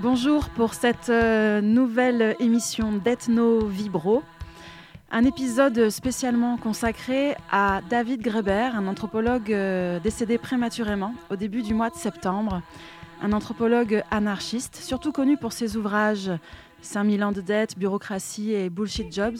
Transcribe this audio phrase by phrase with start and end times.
[0.00, 4.22] Bonjour pour cette euh, nouvelle émission d'Ethno Vibro.
[5.10, 11.74] Un épisode spécialement consacré à David Greber, un anthropologue euh, décédé prématurément au début du
[11.74, 12.62] mois de septembre.
[13.22, 16.30] Un anthropologue anarchiste, surtout connu pour ses ouvrages
[16.80, 19.38] 5000 ans de dette, bureaucratie et bullshit jobs.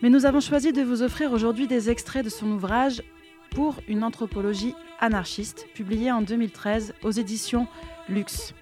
[0.00, 3.02] Mais nous avons choisi de vous offrir aujourd'hui des extraits de son ouvrage
[3.50, 7.66] pour une anthropologie anarchiste, publié en 2013 aux éditions
[8.08, 8.54] Luxe.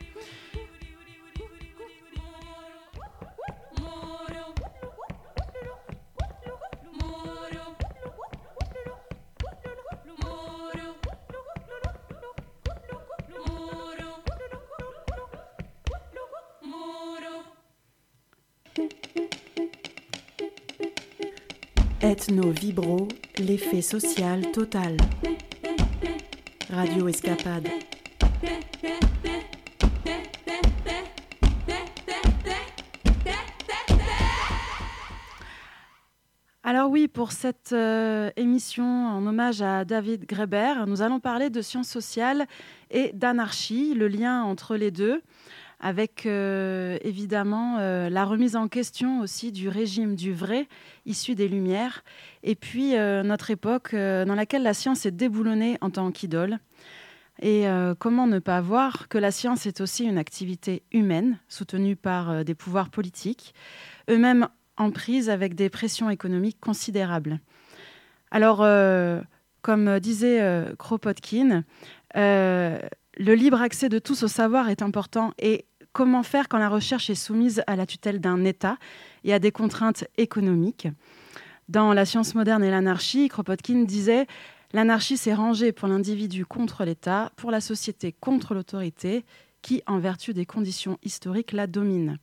[22.28, 23.06] Ethno Vibro,
[23.38, 24.96] l'effet social total.
[26.68, 27.68] Radio Escapade.
[36.64, 41.62] Alors oui, pour cette euh, émission en hommage à David Greber, nous allons parler de
[41.62, 42.46] sciences sociales
[42.90, 45.22] et d'anarchie, le lien entre les deux
[45.80, 50.68] avec euh, évidemment euh, la remise en question aussi du régime du vrai
[51.04, 52.02] issu des Lumières,
[52.42, 56.58] et puis euh, notre époque dans laquelle la science est déboulonnée en tant qu'idole.
[57.42, 57.66] Et
[57.98, 62.54] comment ne pas voir que la science est aussi une activité humaine, soutenue par des
[62.54, 63.54] pouvoirs politiques,
[64.08, 67.40] eux-mêmes en prise avec des pressions économiques considérables.
[68.30, 68.66] Alors,
[69.60, 71.64] comme disait Kropotkin,
[73.16, 75.32] le libre accès de tous au savoir est important.
[75.38, 78.76] Et comment faire quand la recherche est soumise à la tutelle d'un État
[79.24, 80.88] et à des contraintes économiques?
[81.68, 84.26] Dans La science moderne et l'anarchie, Kropotkin disait
[84.72, 89.24] L'anarchie s'est rangée pour l'individu contre l'État, pour la société contre l'autorité,
[89.62, 92.18] qui, en vertu des conditions historiques, la domine.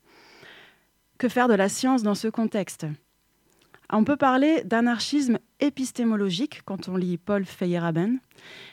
[1.18, 2.86] Que faire de la science dans ce contexte?
[3.92, 8.18] On peut parler d'anarchisme épistémologique quand on lit Paul Feyerabend,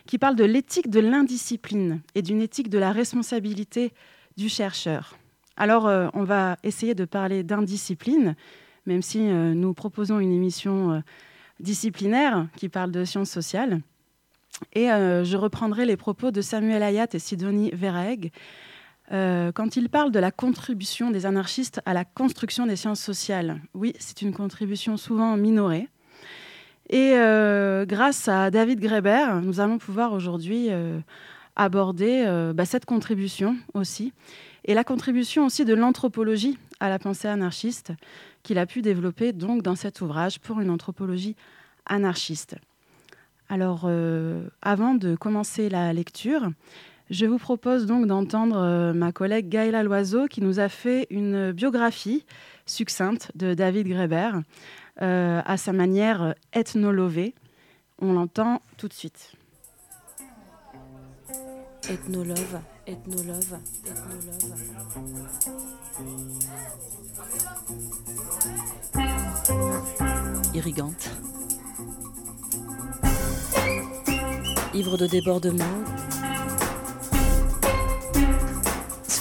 [0.07, 3.93] qui parle de l'éthique de l'indiscipline et d'une éthique de la responsabilité
[4.37, 5.17] du chercheur.
[5.57, 8.35] Alors, euh, on va essayer de parler d'indiscipline,
[8.87, 11.01] même si euh, nous proposons une émission euh,
[11.61, 13.81] disciplinaire qui parle de sciences sociales.
[14.75, 18.31] Et je reprendrai les propos de Samuel Hayat et Sidonie Verhaeg,
[19.13, 23.61] euh, quand il parle de la contribution des anarchistes à la construction des sciences sociales,
[23.75, 25.89] oui, c'est une contribution souvent minorée.
[26.91, 31.01] Et euh, grâce à David Greber, nous allons pouvoir aujourd'hui euh,
[31.57, 34.13] aborder bah, cette contribution aussi,
[34.65, 37.93] et la contribution aussi de l'anthropologie à la pensée anarchiste
[38.43, 41.37] qu'il a pu développer donc dans cet ouvrage pour une anthropologie
[41.87, 42.57] anarchiste.
[43.49, 43.91] Alors,
[44.63, 46.51] avant de commencer la lecture,
[47.11, 51.53] je vous propose donc d'entendre euh, ma collègue Gaëla Loiseau qui nous a fait une
[51.53, 52.25] biographie
[52.67, 54.31] succincte de David Greber
[55.03, 57.35] euh, à sa manière ethnolovée.
[58.01, 59.33] On l'entend tout de suite.
[61.89, 64.61] Ethnolove, ethnolove, ethnolove.
[70.55, 71.11] Irrigante.
[74.73, 75.65] Ivre de débordement,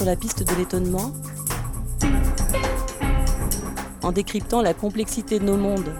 [0.00, 1.12] sur la piste de l'étonnement
[4.02, 5.92] en décryptant la complexité de nos mondes.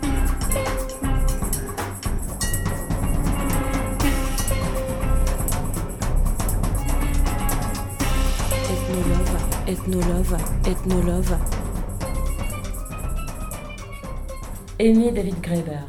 [9.69, 11.39] Ethnolove, ethnolove, ethnolove.
[14.79, 15.85] Aimé David Graeber.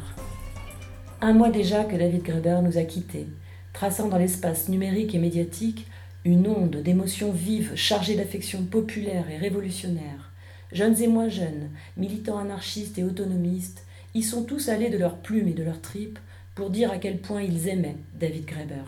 [1.22, 3.26] Un mois déjà que David Graeber nous a quittés,
[3.72, 5.86] traçant dans l'espace numérique et médiatique
[6.24, 10.30] une onde d'émotions vives, chargées d'affections populaires et révolutionnaires.
[10.70, 13.84] Jeunes et moins jeunes, militants anarchistes et autonomistes,
[14.14, 16.18] y sont tous allés de leurs plumes et de leurs tripes
[16.54, 18.84] pour dire à quel point ils aimaient David Graeber.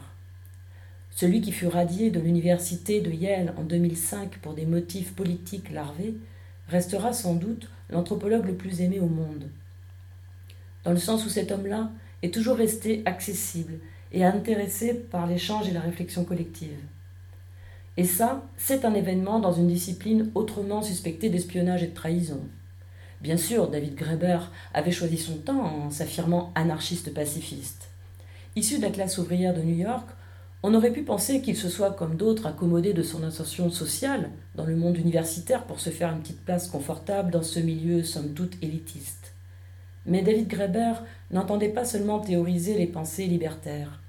[1.10, 6.14] Celui qui fut radié de l'université de Yale en 2005 pour des motifs politiques larvés
[6.68, 9.48] restera sans doute l'anthropologue le plus aimé au monde.
[10.84, 11.90] Dans le sens où cet homme-là
[12.22, 13.74] est toujours resté accessible
[14.12, 16.78] et intéressé par l'échange et la réflexion collective.
[17.96, 22.40] Et ça, c'est un événement dans une discipline autrement suspectée d'espionnage et de trahison.
[23.20, 24.38] Bien sûr, David Graeber
[24.74, 27.88] avait choisi son temps en s'affirmant anarchiste pacifiste.
[28.56, 30.08] Issu de la classe ouvrière de New York,
[30.62, 34.64] on aurait pu penser qu'il se soit, comme d'autres, accommodé de son ascension sociale dans
[34.64, 38.62] le monde universitaire pour se faire une petite place confortable dans ce milieu somme toute
[38.62, 39.34] élitiste.
[40.06, 40.94] Mais David Graeber
[41.30, 44.00] n'entendait pas seulement théoriser les pensées libertaires.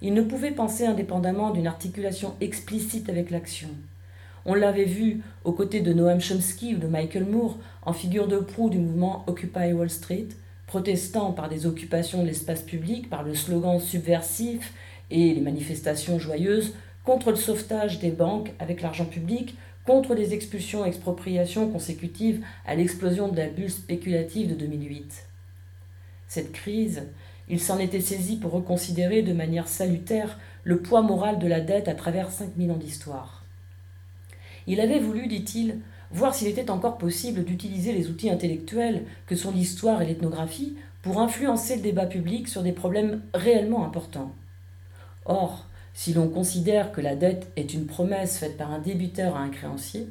[0.00, 3.68] Il ne pouvait penser indépendamment d'une articulation explicite avec l'action.
[4.44, 8.38] On l'avait vu aux côtés de Noam Chomsky ou de Michael Moore en figure de
[8.38, 10.28] proue du mouvement Occupy Wall Street,
[10.66, 14.72] protestant par des occupations de l'espace public, par le slogan subversif
[15.10, 16.74] et les manifestations joyeuses
[17.04, 22.74] contre le sauvetage des banques avec l'argent public, contre les expulsions et expropriations consécutives à
[22.74, 25.26] l'explosion de la bulle spéculative de 2008.
[26.28, 27.04] Cette crise,
[27.48, 31.88] il s'en était saisi pour reconsidérer de manière salutaire le poids moral de la dette
[31.88, 33.44] à travers 5000 ans d'histoire.
[34.66, 35.78] Il avait voulu, dit-il,
[36.10, 41.20] voir s'il était encore possible d'utiliser les outils intellectuels que sont l'histoire et l'ethnographie pour
[41.20, 44.32] influencer le débat public sur des problèmes réellement importants.
[45.24, 49.40] Or, si l'on considère que la dette est une promesse faite par un débiteur à
[49.40, 50.08] un créancier,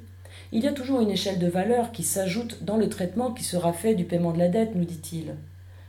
[0.52, 3.74] il y a toujours une échelle de valeur qui s'ajoute dans le traitement qui sera
[3.74, 5.36] fait du paiement de la dette, nous dit-il.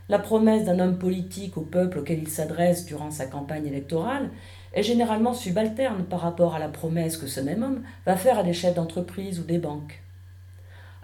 [0.09, 4.31] La promesse d'un homme politique au peuple auquel il s'adresse durant sa campagne électorale
[4.73, 8.43] est généralement subalterne par rapport à la promesse que ce même homme va faire à
[8.43, 10.01] des chefs d'entreprise ou des banques.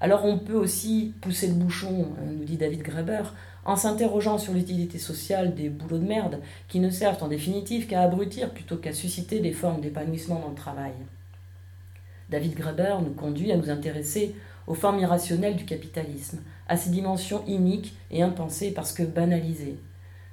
[0.01, 3.23] Alors on peut aussi pousser le bouchon, euh, nous dit David Graeber,
[3.63, 8.01] en s'interrogeant sur l'utilité sociale des boulots de merde qui ne servent en définitive qu'à
[8.01, 10.93] abrutir plutôt qu'à susciter des formes d'épanouissement dans le travail.
[12.29, 14.35] David Graeber nous conduit à nous intéresser
[14.67, 19.77] aux formes irrationnelles du capitalisme, à ses dimensions iniques et impensées parce que banalisées.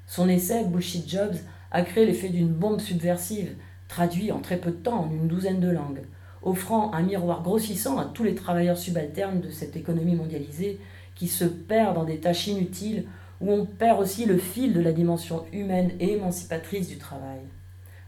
[0.07, 1.37] Son essai Bullshit Jobs
[1.71, 3.55] a créé l'effet d'une bombe subversive,
[3.89, 6.03] traduit en très peu de temps en une douzaine de langues,
[6.43, 10.81] offrant un miroir grossissant à tous les travailleurs subalternes de cette économie mondialisée
[11.15, 13.07] qui se perd dans des tâches inutiles
[13.41, 17.41] où on perd aussi le fil de la dimension humaine et émancipatrice du travail.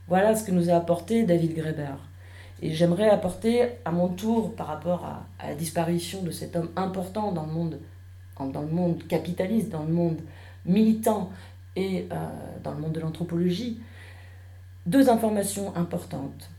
[0.09, 1.97] Voilà ce que nous a apporté David Graeber.
[2.63, 7.33] Et j'aimerais apporter à mon tour, par rapport à, la disparition de cet homme important
[7.33, 7.79] dans le monde,
[8.39, 10.19] dans le monde capitaliste, dans le monde
[10.67, 11.31] militant
[11.77, 12.17] et euh,
[12.63, 13.79] dans le monde de l'anthropologie,
[14.87, 16.51] deux informations importantes.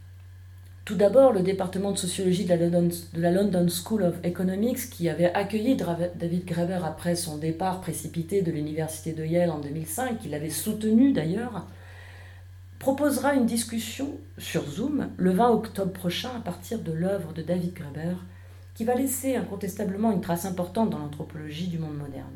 [0.85, 5.75] Tout d'abord, le département de sociologie de la, London, School of Economics, qui avait accueilli
[5.75, 11.11] David Graeber après son départ précipité de l'université de Yale en 2005, qu'il avait soutenu
[11.11, 11.65] d'ailleurs,
[12.77, 17.73] proposera une discussion sur Zoom le 20 octobre prochain à partir de l'œuvre de David
[17.73, 18.17] Graeber,
[18.75, 22.35] qui va laisser incontestablement une trace importante dans l'anthropologie du monde moderne.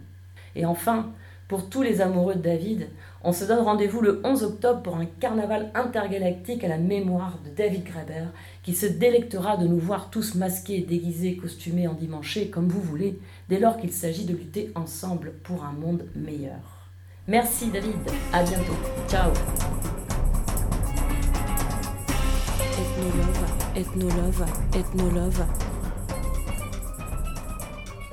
[0.56, 1.12] Et enfin,
[1.50, 2.88] pour tous les amoureux de David,
[3.24, 7.50] on se donne rendez-vous le 11 octobre pour un carnaval intergalactique à la mémoire de
[7.50, 8.28] David Graeber,
[8.64, 13.20] qui se délectera de nous voir tous masqués, déguisés, costumés, endimanchés, comme vous voulez,
[13.50, 16.88] dès lors qu'il s'agit de lutter ensemble pour un monde meilleur.
[17.28, 17.96] Merci David,
[18.32, 18.78] à bientôt.
[19.08, 19.32] Ciao.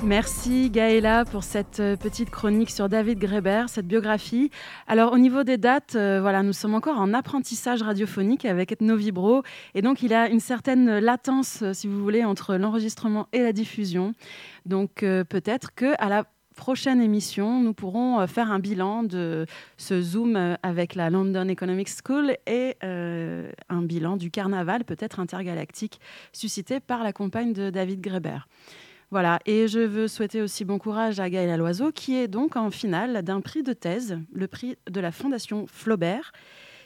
[0.02, 4.50] Merci Gaëla pour cette euh, petite chronique sur David Greber, cette biographie.
[4.86, 9.42] Alors au niveau des dates, euh, voilà, nous sommes encore en apprentissage radiophonique avec Ethnovibro
[9.74, 13.52] et donc il a une certaine latence, euh, si vous voulez, entre l'enregistrement et la
[13.52, 14.12] diffusion.
[14.66, 16.24] Donc peut-être que à la
[16.56, 19.46] prochaine émission, nous pourrons faire un bilan de
[19.76, 26.00] ce Zoom avec la London Economic School et un bilan du carnaval, peut-être intergalactique,
[26.32, 28.48] suscité par la compagne de David Greber.
[29.12, 32.72] Voilà, et je veux souhaiter aussi bon courage à Gaëla Loiseau, qui est donc en
[32.72, 36.32] finale d'un prix de thèse, le prix de la Fondation Flaubert,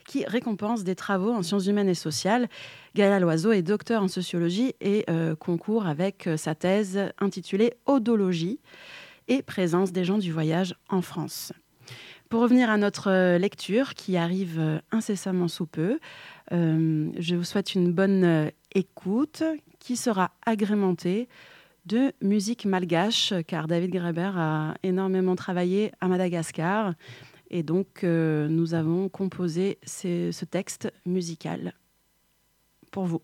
[0.07, 2.49] qui récompense des travaux en sciences humaines et sociales.
[2.95, 8.61] Gaëla Loiseau est docteur en sociologie et euh, concourt avec euh, sa thèse intitulée Odologie
[9.29, 11.55] et présence des gens du voyage en France.
[12.29, 15.99] Pour revenir à notre euh, lecture qui arrive incessamment sous peu,
[16.53, 19.45] je vous souhaite une bonne écoute
[19.79, 21.29] qui sera agrémentée
[21.87, 26.95] de musique malgache, car David Greber a énormément travaillé à Madagascar.
[27.51, 31.75] Et donc, euh, nous avons composé ce texte musical
[32.91, 33.23] pour vous.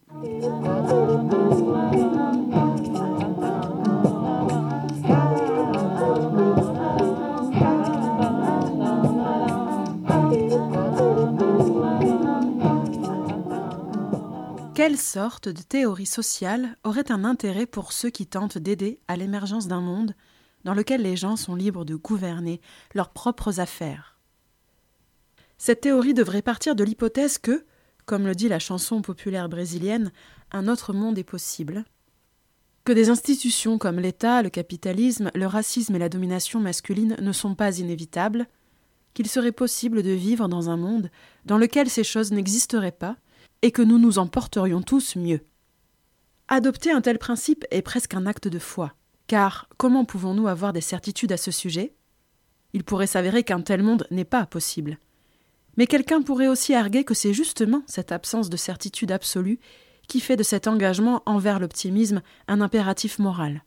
[14.87, 19.67] Quelle sorte de théorie sociale aurait un intérêt pour ceux qui tentent d'aider à l'émergence
[19.67, 20.15] d'un monde
[20.63, 22.61] dans lequel les gens sont libres de gouverner
[22.95, 24.17] leurs propres affaires?
[25.59, 27.65] Cette théorie devrait partir de l'hypothèse que,
[28.05, 30.13] comme le dit la chanson populaire brésilienne,
[30.53, 31.85] un autre monde est possible,
[32.85, 37.57] que des institutions comme l'État, le capitalisme, le racisme et la domination masculine ne sont
[37.57, 38.47] pas inévitables,
[39.15, 41.11] qu'il serait possible de vivre dans un monde
[41.45, 43.17] dans lequel ces choses n'existeraient pas,
[43.67, 45.41] et que nous nous en porterions tous mieux.
[46.47, 48.95] Adopter un tel principe est presque un acte de foi,
[49.27, 51.97] car comment pouvons-nous avoir des certitudes à ce sujet?
[52.75, 54.99] Il pourrait s'avérer qu'un tel monde n'est pas possible.
[55.77, 59.59] Mais quelqu'un pourrait aussi arguer que c'est justement cette absence de certitude absolue
[60.07, 63.65] qui fait de cet engagement envers l'optimisme un impératif moral.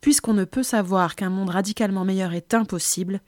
[0.00, 3.20] Puisqu'on ne peut savoir qu'un monde radicalement meilleur est impossible,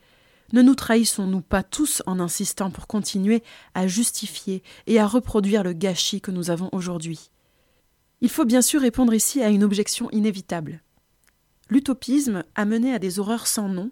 [0.53, 3.43] ne nous trahissons-nous pas tous en insistant pour continuer
[3.73, 7.31] à justifier et à reproduire le gâchis que nous avons aujourd'hui
[8.21, 10.81] Il faut bien sûr répondre ici à une objection inévitable.
[11.69, 13.91] L'utopisme a mené à des horreurs sans nom,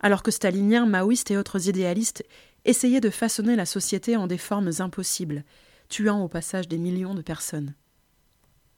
[0.00, 2.24] alors que staliniens, maoïstes et autres idéalistes
[2.64, 5.44] essayaient de façonner la société en des formes impossibles,
[5.88, 7.74] tuant au passage des millions de personnes.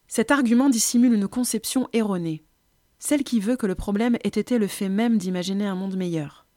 [0.06, 2.42] Cet argument dissimule une conception erronée,
[2.98, 6.47] celle qui veut que le problème ait été le fait même d'imaginer un monde meilleur.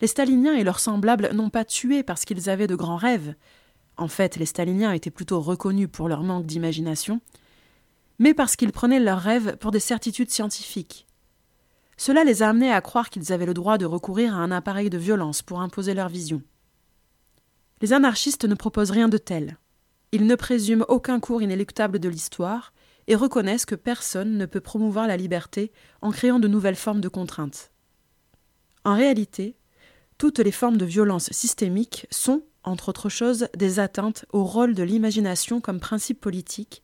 [0.00, 3.34] Les staliniens et leurs semblables n'ont pas tué parce qu'ils avaient de grands rêves.
[3.96, 7.20] En fait, les staliniens étaient plutôt reconnus pour leur manque d'imagination,
[8.18, 11.06] mais parce qu'ils prenaient leurs rêves pour des certitudes scientifiques.
[11.96, 14.88] Cela les a amenés à croire qu'ils avaient le droit de recourir à un appareil
[14.88, 16.42] de violence pour imposer leur vision.
[17.80, 19.58] Les anarchistes ne proposent rien de tel.
[20.12, 22.72] Ils ne présument aucun cours inéluctable de l'histoire
[23.08, 27.08] et reconnaissent que personne ne peut promouvoir la liberté en créant de nouvelles formes de
[27.08, 27.72] contraintes.
[28.84, 29.56] En réalité,
[30.18, 34.82] toutes les formes de violence systémique sont, entre autres choses, des atteintes au rôle de
[34.82, 36.82] l'imagination comme principe politique,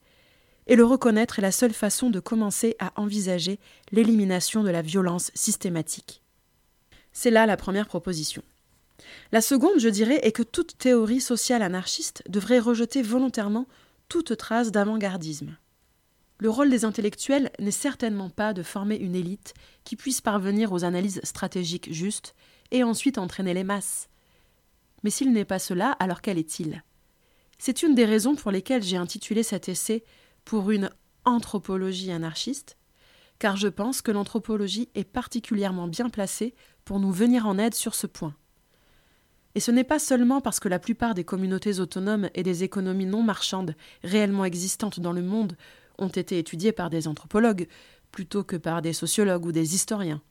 [0.66, 3.58] et le reconnaître est la seule façon de commencer à envisager
[3.90, 6.22] l'élimination de la violence systématique.
[7.12, 8.42] C'est là la première proposition.
[9.32, 13.66] La seconde, je dirais, est que toute théorie sociale anarchiste devrait rejeter volontairement
[14.08, 15.56] toute trace d'avant-gardisme.
[16.38, 20.84] Le rôle des intellectuels n'est certainement pas de former une élite qui puisse parvenir aux
[20.84, 22.34] analyses stratégiques justes
[22.70, 24.08] et ensuite entraîner les masses.
[25.02, 26.82] Mais s'il n'est pas cela, alors quel est-il?
[27.58, 30.04] C'est une des raisons pour lesquelles j'ai intitulé cet essai
[30.44, 30.90] pour une
[31.24, 32.76] anthropologie anarchiste,
[33.38, 36.54] car je pense que l'anthropologie est particulièrement bien placée
[36.84, 38.34] pour nous venir en aide sur ce point.
[39.54, 43.06] Et ce n'est pas seulement parce que la plupart des communautés autonomes et des économies
[43.06, 45.56] non marchandes réellement existantes dans le monde
[45.98, 47.68] ont été étudiées par des anthropologues
[48.10, 50.22] plutôt que par des sociologues ou des historiens.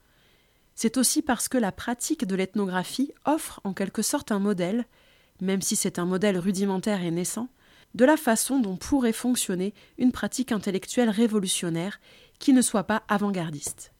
[0.75, 4.85] C'est aussi parce que la pratique de l'ethnographie offre en quelque sorte un modèle,
[5.41, 7.49] même si c'est un modèle rudimentaire et naissant,
[7.93, 11.99] de la façon dont pourrait fonctionner une pratique intellectuelle révolutionnaire
[12.39, 13.93] qui ne soit pas avant-gardiste.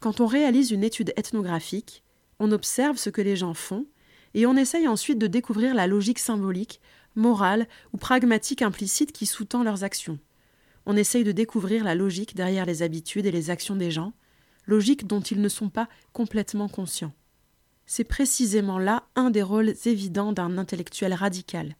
[0.00, 2.02] Quand on réalise une étude ethnographique,
[2.38, 3.86] on observe ce que les gens font
[4.34, 6.80] et on essaye ensuite de découvrir la logique symbolique,
[7.14, 10.18] morale ou pragmatique implicite qui sous-tend leurs actions.
[10.84, 14.12] On essaye de découvrir la logique derrière les habitudes et les actions des gens,
[14.66, 17.12] logique dont ils ne sont pas complètement conscients.
[17.86, 21.76] C'est précisément là un des rôles évidents d'un intellectuel radical.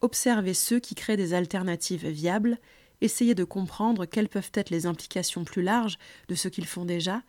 [0.00, 2.58] Observer ceux qui créent des alternatives viables,
[3.00, 7.22] essayer de comprendre quelles peuvent être les implications plus larges de ce qu'ils font déjà,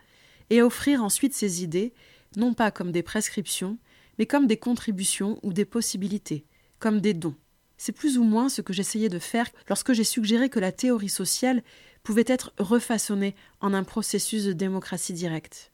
[0.49, 1.93] et offrir ensuite ces idées,
[2.35, 3.77] non pas comme des prescriptions,
[4.19, 6.45] mais comme des contributions ou des possibilités,
[6.79, 7.35] comme des dons.
[7.77, 11.09] C'est plus ou moins ce que j'essayais de faire lorsque j'ai suggéré que la théorie
[11.09, 11.63] sociale
[12.03, 15.71] pouvait être refaçonnée en un processus de démocratie directe.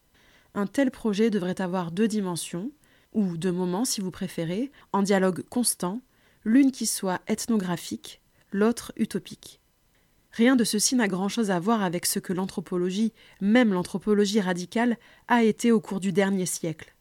[0.53, 2.72] Un tel projet devrait avoir deux dimensions,
[3.13, 6.01] ou deux moments si vous préférez, en dialogue constant,
[6.43, 9.60] l'une qui soit ethnographique, l'autre utopique.
[10.31, 15.43] Rien de ceci n'a grand-chose à voir avec ce que l'anthropologie, même l'anthropologie radicale, a
[15.43, 16.96] été au cours du dernier siècle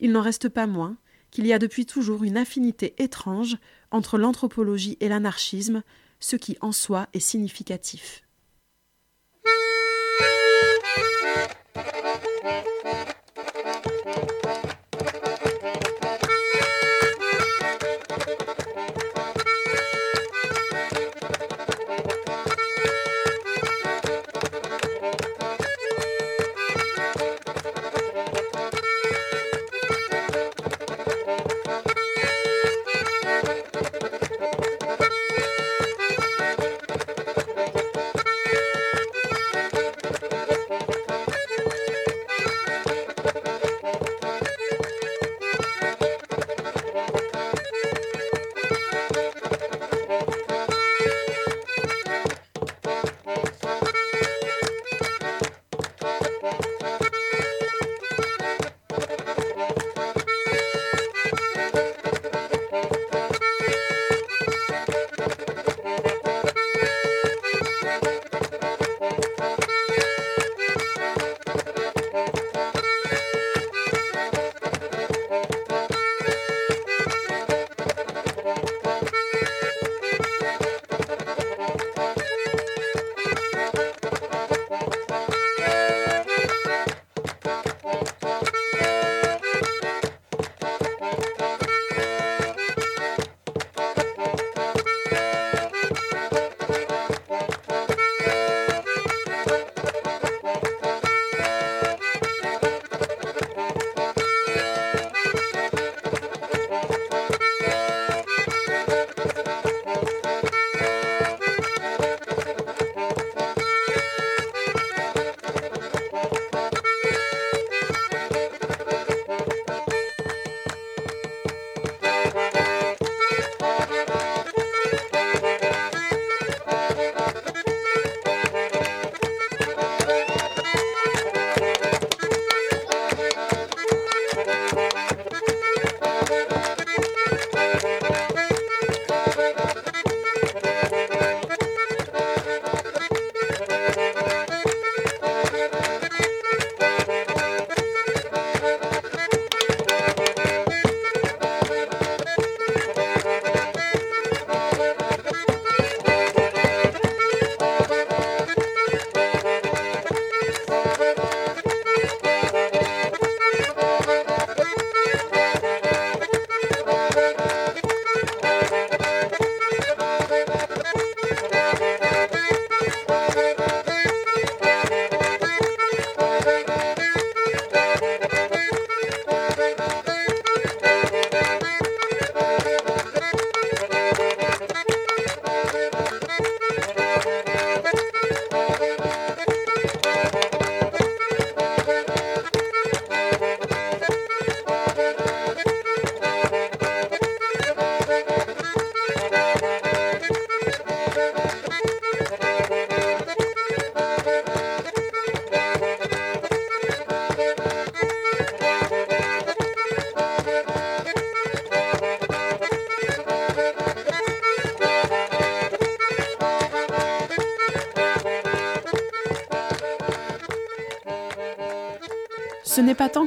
[0.00, 0.96] il n'en reste pas moins
[1.30, 3.56] qu'il y a depuis toujours une affinité étrange
[3.90, 5.82] entre l'anthropologie et l'anarchisme,
[6.20, 8.22] ce qui en soi est significatif.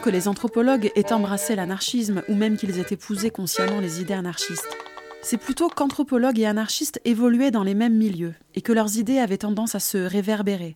[0.01, 4.75] Que les anthropologues aient embrassé l'anarchisme ou même qu'ils aient épousé consciemment les idées anarchistes.
[5.21, 9.37] C'est plutôt qu'anthropologues et anarchistes évoluaient dans les mêmes milieux et que leurs idées avaient
[9.37, 10.75] tendance à se réverbérer.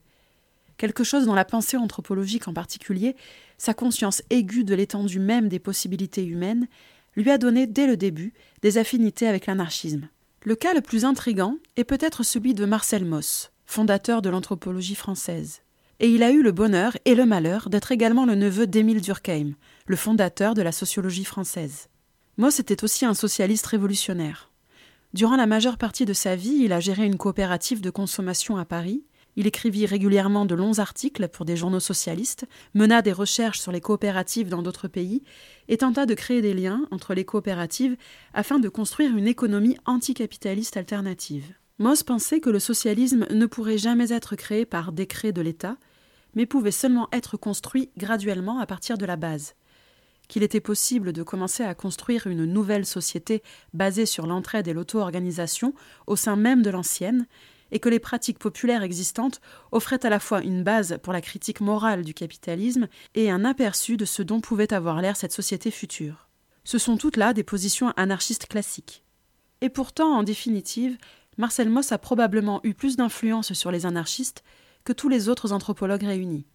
[0.78, 3.16] Quelque chose dans la pensée anthropologique en particulier,
[3.58, 6.68] sa conscience aiguë de l'étendue même des possibilités humaines,
[7.16, 10.08] lui a donné dès le début des affinités avec l'anarchisme.
[10.44, 15.65] Le cas le plus intrigant est peut-être celui de Marcel Mauss, fondateur de l'anthropologie française.
[16.00, 19.54] Et il a eu le bonheur et le malheur d'être également le neveu d'Émile Durkheim,
[19.88, 21.88] le fondateur de la sociologie française.
[22.38, 24.52] Moss était aussi un socialiste révolutionnaire.
[25.14, 28.66] Durant la majeure partie de sa vie, il a géré une coopérative de consommation à
[28.66, 29.06] Paris.
[29.38, 33.80] Il écrivit régulièrement de longs articles pour des journaux socialistes, mena des recherches sur les
[33.80, 35.24] coopératives dans d'autres pays
[35.70, 37.96] et tenta de créer des liens entre les coopératives
[38.34, 41.54] afin de construire une économie anticapitaliste alternative.
[41.78, 45.78] Moss pensait que le socialisme ne pourrait jamais être créé par décret de l'État,
[46.34, 49.56] mais pouvait seulement être construit graduellement à partir de la base
[50.28, 55.74] qu'il était possible de commencer à construire une nouvelle société basée sur l'entraide et l'auto-organisation
[56.08, 57.28] au sein même de l'ancienne,
[57.72, 61.62] et que les pratiques populaires existantes offraient à la fois une base pour la critique
[61.62, 66.30] morale du capitalisme et un aperçu de ce dont pouvait avoir l'air cette société future.
[66.64, 69.04] Ce sont toutes là des positions anarchistes classiques.
[69.62, 70.98] Et pourtant, en définitive,
[71.38, 74.44] Marcel Mauss a probablement eu plus d'influence sur les anarchistes
[74.84, 76.46] que tous les autres anthropologues réunis.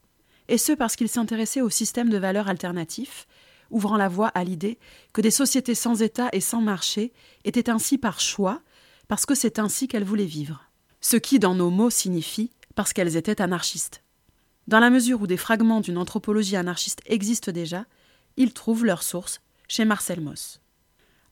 [0.49, 3.27] Et ce parce qu'il s'intéressait au système de valeurs alternatifs,
[3.71, 4.79] ouvrant la voie à l'idée
[5.13, 7.13] que des sociétés sans État et sans marché
[7.45, 8.63] étaient ainsi par choix,
[9.07, 10.65] parce que c'est ainsi qu'elles voulaient vivre.
[11.01, 14.03] Ce qui, dans nos mots, signifie parce qu'elles étaient anarchistes.
[14.67, 17.87] Dans la mesure où des fragments d'une anthropologie anarchiste existent déjà,
[18.37, 20.61] ils trouvent leur source chez Marcel Mauss.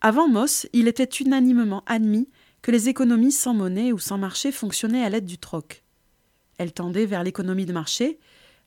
[0.01, 2.29] Avant Mauss, il était unanimement admis
[2.62, 5.85] que les économies sans monnaie ou sans marché fonctionnaient à l'aide du troc.
[6.59, 8.18] Elles tendaient vers l'économie de marché,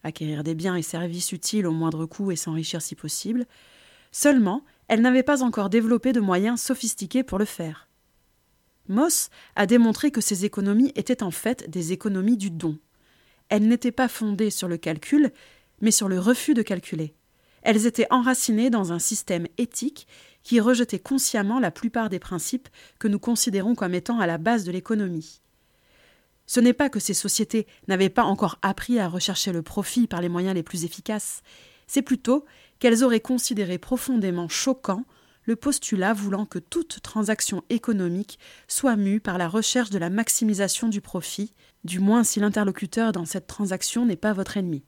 [0.04, 3.46] acquérir des biens et services utiles au moindre coût et s'enrichir si possible,
[4.12, 7.88] seulement elle n'avait pas encore développé de moyens sophistiqués pour le faire.
[8.88, 12.78] Moss a démontré que ces économies étaient en fait des économies du don.
[13.50, 15.32] Elles n'étaient pas fondées sur le calcul,
[15.82, 17.14] mais sur le refus de calculer.
[17.62, 20.08] Elles étaient enracinées dans un système éthique
[20.44, 24.64] qui rejetait consciemment la plupart des principes que nous considérons comme étant à la base
[24.64, 25.42] de l'économie.
[26.48, 30.22] Ce n'est pas que ces sociétés n'avaient pas encore appris à rechercher le profit par
[30.22, 31.44] les moyens les plus efficaces,
[31.88, 32.46] c'est plutôt
[32.80, 35.06] qu'elles auraient considéré profondément choquant
[35.44, 40.88] le postulat voulant que toute transaction économique soit mue par la recherche de la maximisation
[40.88, 44.84] du profit, du moins si l'interlocuteur dans cette transaction n'est pas votre ennemi.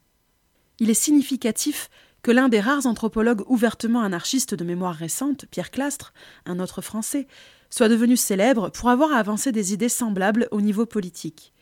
[0.79, 1.89] Il est significatif
[2.23, 6.13] que l'un des rares anthropologues ouvertement anarchistes de mémoire récente, Pierre Clastre,
[6.45, 7.27] un autre français,
[7.69, 11.53] soit devenu célèbre pour avoir avancé des idées semblables au niveau politique.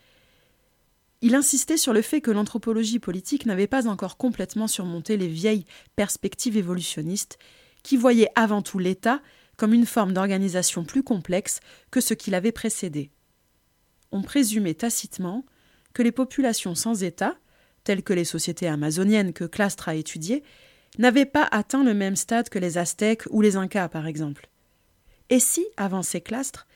[1.22, 5.66] Il insistait sur le fait que l'anthropologie politique n'avait pas encore complètement surmonté les vieilles
[5.96, 7.38] perspectives évolutionnistes,
[7.84, 9.22] qui voyaient avant tout l'État
[9.58, 13.12] comme une forme d'organisation plus complexe que ce qui l'avait précédé.
[14.12, 15.46] On présumait tacitement
[15.94, 17.36] que les populations sans État,
[17.84, 20.44] telles que les sociétés amazoniennes que Clastre a étudiées,
[20.98, 24.50] n'avaient pas atteint le même stade que les Aztèques ou les Incas, par exemple.
[25.30, 26.68] Et si, avançait Clastre,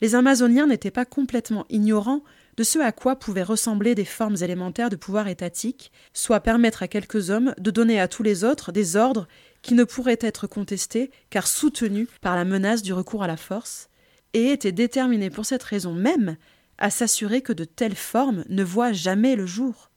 [0.00, 2.22] les Amazoniens n'étaient pas complètement ignorants
[2.56, 6.88] de ce à quoi pouvaient ressembler des formes élémentaires de pouvoir étatique, soit permettre à
[6.88, 9.26] quelques hommes de donner à tous les autres des ordres
[9.62, 13.88] qui ne pourraient être contestés car soutenus par la menace du recours à la force,
[14.34, 16.36] et étaient déterminés pour cette raison même
[16.78, 19.90] à s'assurer que de telles formes ne voient jamais le jour.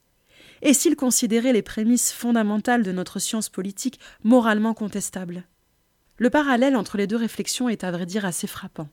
[0.62, 5.44] Et s'ils considéraient les prémices fondamentales de notre science politique moralement contestables
[6.18, 8.90] Le parallèle entre les deux réflexions est à vrai dire assez frappant.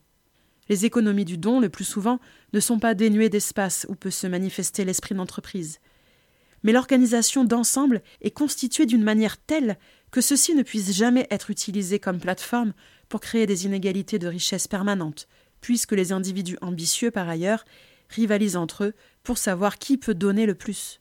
[0.69, 2.21] Les économies du don, le plus souvent,
[2.53, 5.79] ne sont pas dénuées d'espace où peut se manifester l'esprit d'entreprise.
[6.63, 9.79] Mais l'organisation d'ensemble est constituée d'une manière telle
[10.11, 12.73] que ceux-ci ne puissent jamais être utilisés comme plateforme
[13.09, 15.29] pour créer des inégalités de richesse permanentes,
[15.61, 17.65] puisque les individus ambitieux, par ailleurs,
[18.09, 21.01] rivalisent entre eux pour savoir qui peut donner le plus.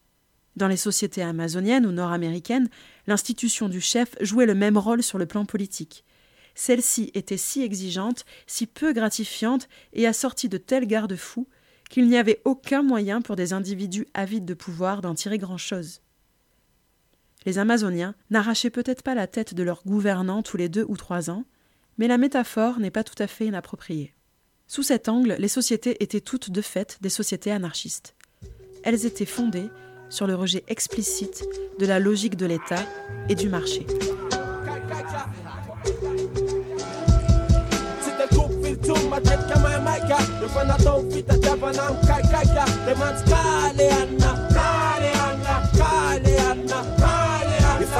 [0.56, 2.68] Dans les sociétés amazoniennes ou nord-américaines,
[3.06, 6.04] l'institution du chef jouait le même rôle sur le plan politique
[6.54, 11.48] celle-ci était si exigeante, si peu gratifiante et assortie de tels garde-fous
[11.90, 16.00] qu'il n'y avait aucun moyen pour des individus avides de pouvoir d'en tirer grand-chose.
[17.44, 21.28] Les Amazoniens n'arrachaient peut-être pas la tête de leur gouvernant tous les deux ou trois
[21.28, 21.44] ans,
[21.98, 24.14] mais la métaphore n'est pas tout à fait inappropriée.
[24.66, 28.14] Sous cet angle, les sociétés étaient toutes de fait des sociétés anarchistes.
[28.82, 29.68] Elles étaient fondées
[30.08, 31.44] sur le rejet explicite
[31.78, 32.82] de la logique de l'État
[33.28, 33.86] et du marché.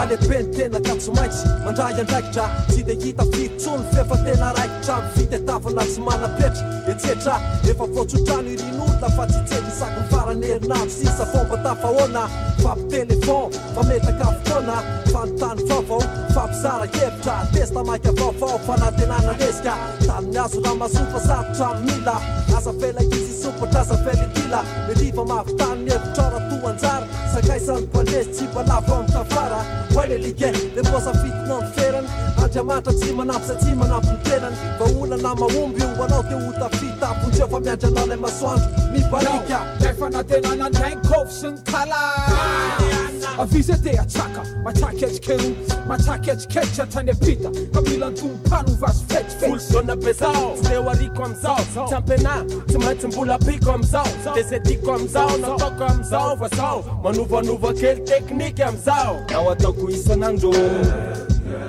[0.04, 2.46] alebeny tena ka tsy maintsy mandray andraikitra.
[2.68, 4.96] Tsy de hita fitsony fefa tena raikitra.
[5.02, 6.64] Mifitetavana tsy manapetra.
[6.88, 7.36] Etsetra
[7.70, 12.28] efa voatsotrano irin'olona fa tsy tsely sako farany herinano sisa fomba tafahoana.
[12.62, 14.76] Fampitelefon fametaka fotoana.
[15.12, 16.02] Fanontany vaovao
[16.34, 17.36] fampizara hevitra.
[17.52, 19.74] Testa maika vaovao fanantenana fanatenanaresika
[20.06, 22.16] tamin'ny azo raha masofa sarotra mila.
[22.56, 27.06] Asa felaisy sopatra asa fela itila miriva mavitanyny hevitrara anjara.
[27.32, 29.60] Sakaisany bandresy tsy balavo amy tafara.
[29.96, 32.08] Oay le lige le mosafitinao ny ferany
[32.42, 34.56] andriamanitra tsy manampy sa tsy manampy ny tenany.
[34.76, 40.10] Mba olana mahomby io anao te hotafita apondreo fa miandra anao lay masoandro mibalika efa
[40.10, 45.56] natenana ndrainkôfo sy ny kala A vizete ya chaka matrake achikeru
[45.88, 49.04] matrake achikecha atandepita kabila ntumpanu vas
[49.38, 58.00] fulsona bezao tulewarikwa mzao tampena tumatimbula pikwa mzao tesetikwa mzao natoka mzao vasao manuvvanuva kely
[58.00, 60.54] teknike amzao ao ataoko isanandro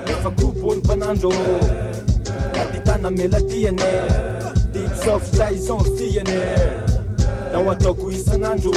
[0.06, 1.34] efa groupeolompanandro
[2.62, 3.84] atitana melatiane
[4.74, 6.42] tipsofitaizon fiane
[7.56, 8.72] ao ataoko isanandro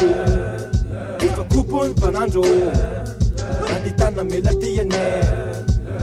[1.21, 2.45] Ifakupon mpanandro
[3.69, 5.25] Nanditana milatyane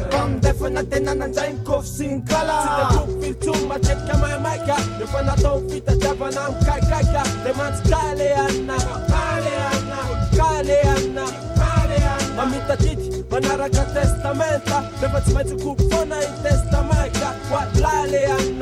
[0.07, 2.57] Mpamindefa na tenana ndray mikofy sy ny kala
[2.89, 4.71] Tsy de filtso matetika maimaiky
[5.03, 8.77] Efa natao fitadiavana mikarikaika De mantsy kale anina
[9.11, 9.99] Kale anina
[10.37, 11.25] Kale anina
[11.59, 18.54] Kale anina Mamitatidy manaraka testamenta Refa tsy maintsy kopo foana i testamaika Ho atlale anina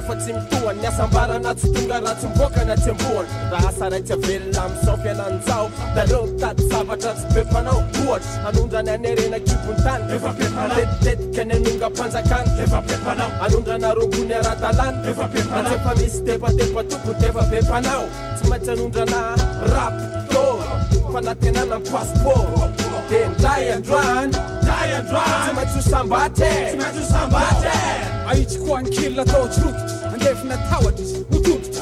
[0.00, 4.12] kofa tsy mitoany ny asambarana tsy tonga raha tsy miboaka na tsy amboany raha asaraitsy
[4.12, 10.04] avelona amin'izao fialanjao dareo mitady zavatra tsy be mpanao ohatra anondrany anerena kibon-tany
[11.44, 18.04] ny anonga mpanjakana anondrana rogony ara-dalàna misy tepatepa tompo defa be mpanao.
[18.36, 19.36] Tsy maintsy anondrana
[19.74, 20.42] rapo
[21.12, 22.79] fanatenana passeport
[23.10, 27.68] Then giant run giant run tumetusambate tumetusambate
[28.28, 31.76] aichukua nkila tochruki andefna tawadis utut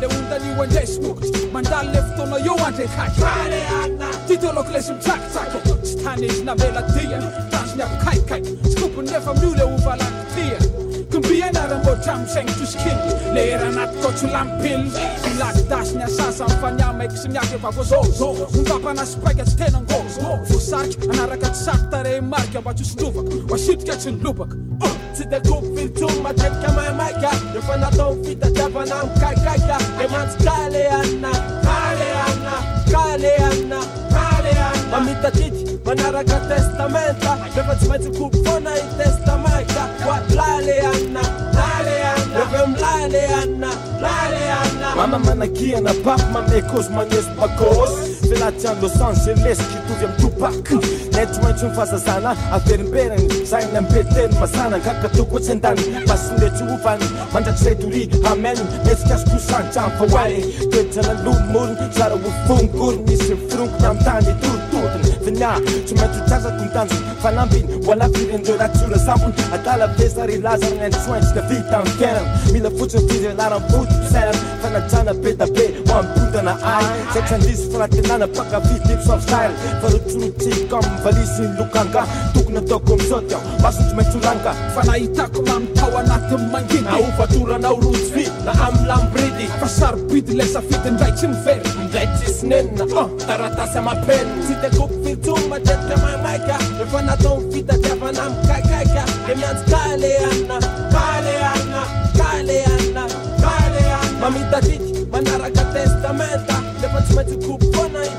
[0.00, 1.18] leundaniwa ndesmuk
[1.52, 3.62] mandaleftono yowantekakane
[4.28, 10.71] titoloklesim taktake stanis navela dia tasnyakukaikak skupunefa mule uvalaktia
[11.42, 14.90] ianaramboatra amy saignitrosikely le era anatiko tsy lamipely
[15.24, 18.04] milakidasy ny asasa mifaniamaiko sy miaky avako zao.
[18.18, 20.02] Zao mifapanasy paika tsy tenangô
[20.48, 24.96] voasariky anaraka tsy saktare marika mba tsy hosotrovaka asitrika tsy nilobaka uh!
[25.14, 31.32] tsy dekopy filotsono matetika maimaika efa natao fitadiavana amikaikaika de mantsy kale anina
[31.64, 32.54] kale anina
[32.92, 34.31] kale anina
[34.92, 37.32] Mam mitatit, manaraga testamenta.
[37.54, 41.24] Refați mai cu fona în testamenta Cu atlaleana,
[41.56, 42.21] taleana
[44.96, 47.90] mama manakiana pap mamekos maneso bakos
[48.28, 50.70] filatia los angeles kitovy am topak
[51.12, 58.60] nety maintso mifazazana averimberany zainy ampeteny mazana kakatoko oatsy andany masinetsy ovany mandrakzay dori hameny
[58.84, 66.62] metsikazy tosantra fahoay toetranalomorony sara hofongory misy fironkony am tany torototony finia tsy maintso trazako
[66.64, 72.31] mitanjo fanambiny hoalafirendreo rahatsora sampony adala vesary lazaragnaintsoaintsika vita am fiainana.
[72.52, 80.96] mila fotsiny fizenaramboty serany fanajana be dabe ho ampodana ay satranlisy fanatenana pakafitepsafitary farotrotiko am
[81.04, 82.06] valisiny lokanga.
[82.34, 88.26] Tokony ataoko amizao ty ao masotry maintsolanga fa nahitako mamitao anatiny manginy aofatoranao rotsy vy
[88.44, 91.70] na amylambridy fa sarobidy le safidy ndray tsy mivery.
[91.88, 99.04] Ndray tsisy nenina oh, taratasy amapeny tsy tekoko fitsomy matetika maimaika rehefa natao mifitadiavana mikakaika
[99.26, 100.58] de e mianjokale anina
[104.22, 106.56] Mamita jiti, manaraka testamenta.
[106.80, 108.10] Nepatimeti kupona i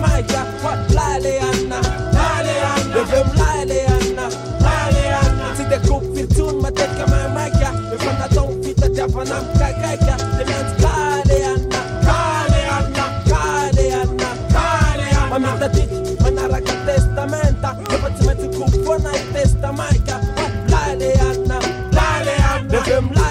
[0.00, 1.78] maika Wat laile anna,
[2.16, 2.94] laile anna.
[2.94, 4.26] Devem laile anna,
[4.64, 5.46] laile anna.
[5.56, 11.80] Tide kup mateka ma teka mai maika Nefana don fita japanam kakaika Dement kaile anna,
[12.06, 15.38] kaile anna Kaile anna, kaile anna.
[15.38, 17.76] Mamita jiti, manaraka testamenta.
[17.90, 21.58] Nepatimeti kupona intesta maika Wat laile anna,
[21.96, 22.68] laile anna.
[22.70, 23.23] Devem laile anna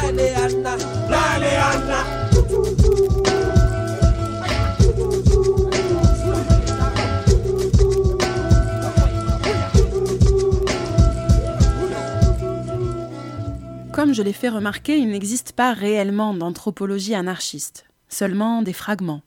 [14.03, 19.21] Comme je l'ai fait remarquer, il n'existe pas réellement d'anthropologie anarchiste, seulement des fragments.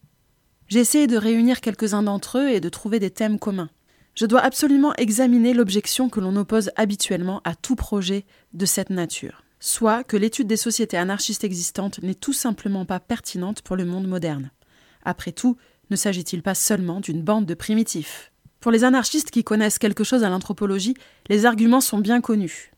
[0.68, 3.70] J'ai essayé de réunir quelques-uns d'entre eux et de trouver des thèmes communs.
[4.14, 9.44] Je dois absolument examiner l'objection que l'on oppose habituellement à tout projet de cette nature,
[9.60, 14.06] soit que l'étude des sociétés anarchistes existantes n'est tout simplement pas pertinente pour le monde
[14.06, 14.50] moderne.
[15.06, 15.56] Après tout,
[15.88, 18.30] ne s'agit-il pas seulement d'une bande de primitifs?
[18.60, 20.96] Pour les anarchistes qui connaissent quelque chose à l'anthropologie,
[21.30, 22.72] les arguments sont bien connus.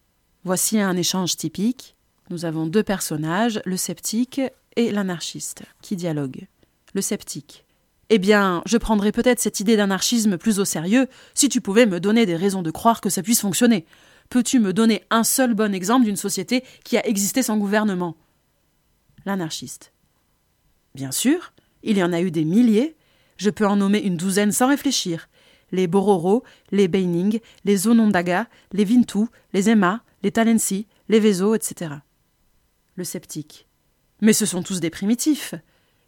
[0.45, 1.97] Voici un échange typique.
[2.31, 4.41] Nous avons deux personnages, le sceptique
[4.77, 6.47] et l'anarchiste, qui dialoguent.
[6.95, 7.65] Le sceptique.
[8.11, 12.01] Eh bien, je prendrais peut-être cette idée d'anarchisme plus au sérieux si tu pouvais me
[12.01, 13.85] donner des raisons de croire que ça puisse fonctionner.
[14.31, 18.17] Peux-tu me donner un seul bon exemple d'une société qui a existé sans gouvernement?
[19.27, 19.93] L'anarchiste.
[20.95, 22.97] Bien sûr, il y en a eu des milliers.
[23.37, 25.29] Je peux en nommer une douzaine sans réfléchir.
[25.71, 31.97] Les Bororo, les Beining, les Onondaga, les Vintu, les Emma, les Talensi, les Vezo, etc.
[32.97, 33.69] Le sceptique.
[34.21, 35.55] Mais ce sont tous des primitifs.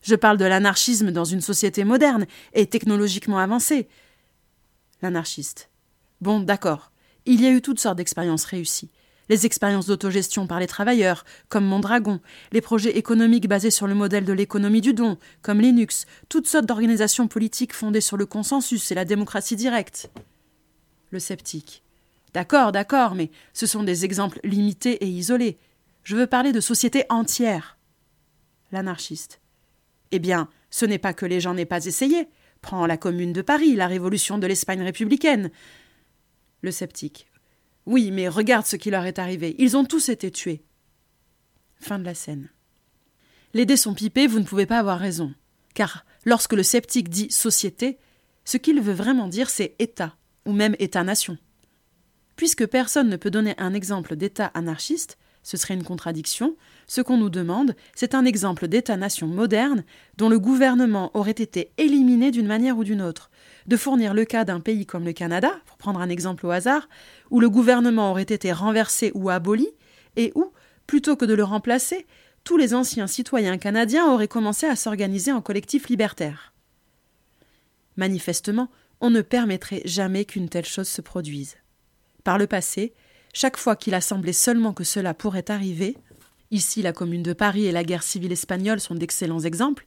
[0.03, 3.89] Je parle de l'anarchisme dans une société moderne et technologiquement avancée.
[5.03, 5.71] L'anarchiste.
[6.21, 6.91] Bon, d'accord.
[7.27, 8.91] Il y a eu toutes sortes d'expériences réussies.
[9.29, 12.21] Les expériences d'autogestion par les travailleurs, comme Mondragon,
[12.51, 16.67] les projets économiques basés sur le modèle de l'économie du don, comme Linux, toutes sortes
[16.67, 20.11] d'organisations politiques fondées sur le consensus et la démocratie directe.
[21.11, 21.85] Le sceptique.
[22.33, 25.59] D'accord, d'accord, mais ce sont des exemples limités et isolés.
[26.05, 27.79] Je veux parler de sociétés entières.
[28.73, 29.41] L'anarchiste.
[30.13, 32.29] Eh bien, ce n'est pas que les gens n'aient pas essayé.
[32.63, 35.51] Prends la Commune de Paris, la révolution de l'Espagne républicaine.
[36.63, 37.27] Le sceptique.
[37.87, 39.57] Oui, mais regarde ce qui leur est arrivé.
[39.59, 40.63] Ils ont tous été tués.
[41.81, 42.51] Fin de la scène.
[43.55, 45.35] Les dés sont pipés, vous ne pouvez pas avoir raison.
[45.75, 47.99] Car lorsque le sceptique dit société,
[48.45, 50.17] ce qu'il veut vraiment dire c'est État,
[50.47, 51.39] ou même État-nation.
[52.41, 57.19] Puisque personne ne peut donner un exemple d'État anarchiste, ce serait une contradiction, ce qu'on
[57.19, 59.85] nous demande, c'est un exemple d'État-nation moderne
[60.17, 63.31] dont le gouvernement aurait été éliminé d'une manière ou d'une autre,
[63.67, 66.89] de fournir le cas d'un pays comme le Canada, pour prendre un exemple au hasard,
[67.31, 69.69] où le gouvernement aurait été renversé ou aboli,
[70.17, 70.51] et où,
[70.87, 72.07] plutôt que de le remplacer,
[72.43, 76.55] tous les anciens citoyens canadiens auraient commencé à s'organiser en collectif libertaire.
[77.99, 78.71] Manifestement,
[79.03, 81.60] on ne permettrait jamais qu'une telle chose se produise.
[82.25, 82.93] Par le passé,
[83.33, 85.97] chaque fois qu'il a semblé seulement que cela pourrait arriver,
[86.51, 89.87] ici la Commune de Paris et la guerre civile espagnole sont d'excellents exemples,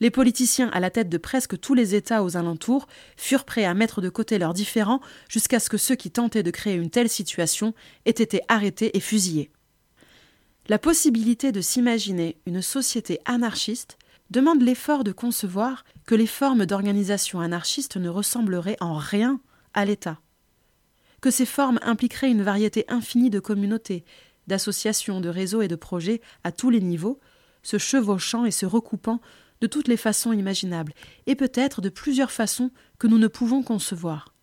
[0.00, 3.74] les politiciens à la tête de presque tous les États aux alentours furent prêts à
[3.74, 7.08] mettre de côté leurs différends jusqu'à ce que ceux qui tentaient de créer une telle
[7.08, 9.50] situation aient été arrêtés et fusillés.
[10.68, 13.98] La possibilité de s'imaginer une société anarchiste
[14.30, 19.40] demande l'effort de concevoir que les formes d'organisation anarchiste ne ressembleraient en rien
[19.74, 20.18] à l'État
[21.20, 24.04] que ces formes impliqueraient une variété infinie de communautés,
[24.46, 27.20] d'associations, de réseaux et de projets à tous les niveaux,
[27.62, 29.20] se chevauchant et se recoupant
[29.60, 30.92] de toutes les façons imaginables,
[31.26, 34.34] et peut-être de plusieurs façons que nous ne pouvons concevoir.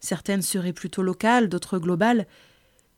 [0.00, 2.26] Certaines seraient plutôt locales, d'autres globales.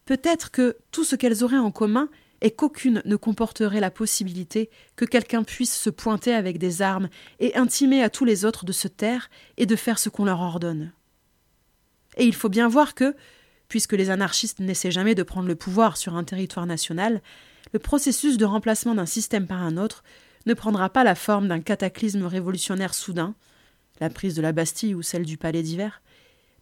[0.07, 2.09] Peut-être que tout ce qu'elles auraient en commun
[2.41, 7.57] est qu'aucune ne comporterait la possibilité que quelqu'un puisse se pointer avec des armes et
[7.57, 10.93] intimer à tous les autres de se taire et de faire ce qu'on leur ordonne.
[12.17, 13.15] Et il faut bien voir que,
[13.69, 17.21] puisque les anarchistes n'essaient jamais de prendre le pouvoir sur un territoire national,
[17.73, 20.05] le processus de remplacement d'un système par un autre
[20.47, 23.35] ne prendra pas la forme d'un cataclysme révolutionnaire soudain,
[24.01, 26.01] la prise de la Bastille ou celle du Palais d'hiver,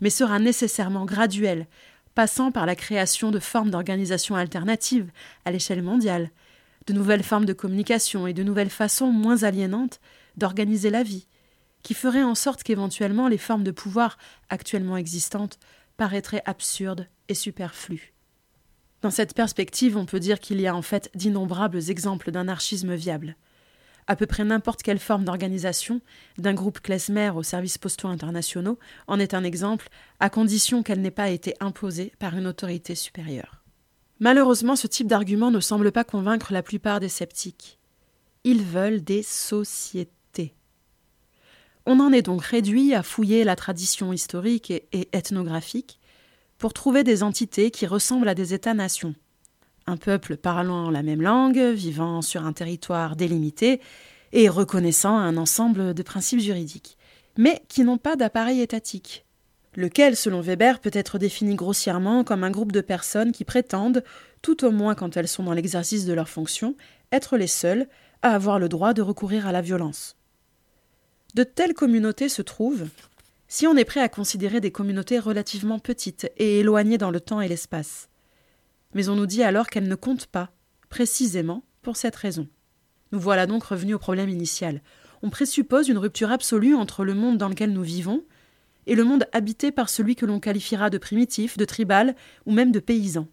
[0.00, 1.66] mais sera nécessairement graduel,
[2.14, 5.10] passant par la création de formes d'organisation alternatives
[5.44, 6.30] à l'échelle mondiale,
[6.86, 10.00] de nouvelles formes de communication et de nouvelles façons moins aliénantes
[10.36, 11.26] d'organiser la vie,
[11.84, 14.18] qui ferait en sorte qu'éventuellement les formes de pouvoir
[14.48, 15.60] actuellement existantes
[15.96, 18.14] paraîtraient absurdes et superflues.
[19.02, 23.36] Dans cette perspective, on peut dire qu'il y a en fait d'innombrables exemples d'anarchisme viable.
[24.06, 26.00] À peu près n'importe quelle forme d'organisation,
[26.38, 29.88] d'un groupe klezmer aux services postaux internationaux, en est un exemple,
[30.20, 33.62] à condition qu'elle n'ait pas été imposée par une autorité supérieure.
[34.20, 37.78] Malheureusement, ce type d'argument ne semble pas convaincre la plupart des sceptiques.
[38.44, 40.10] Ils veulent des sociétés.
[41.86, 46.00] On en est donc réduit à fouiller la tradition historique et, ethnographique
[46.56, 49.14] pour trouver des entités qui ressemblent à des États-nations.
[49.86, 53.82] Un peuple parlant la même langue, vivant sur un territoire délimité
[54.32, 56.96] et reconnaissant un ensemble de principes juridiques,
[57.36, 59.26] mais qui n'ont pas d'appareil étatique,
[59.76, 64.02] lequel, selon Weber, peut être défini grossièrement comme un groupe de personnes qui prétendent,
[64.40, 66.76] tout au moins quand elles sont dans l'exercice de leurs fonctions,
[67.12, 67.86] être les seules
[68.22, 70.16] à avoir le droit de recourir à la violence.
[71.34, 72.88] De telles communautés se trouvent
[73.48, 77.40] si on est prêt à considérer des communautés relativement petites et éloignées dans le temps
[77.40, 78.08] et l'espace.
[78.94, 80.50] Mais on nous dit alors qu'elles ne comptent pas,
[80.88, 82.48] précisément pour cette raison.
[83.12, 84.80] Nous voilà donc revenus au problème initial.
[85.22, 88.24] On présuppose une rupture absolue entre le monde dans lequel nous vivons
[88.86, 92.14] et le monde habité par celui que l'on qualifiera de primitif, de tribal
[92.46, 93.26] ou même de paysan.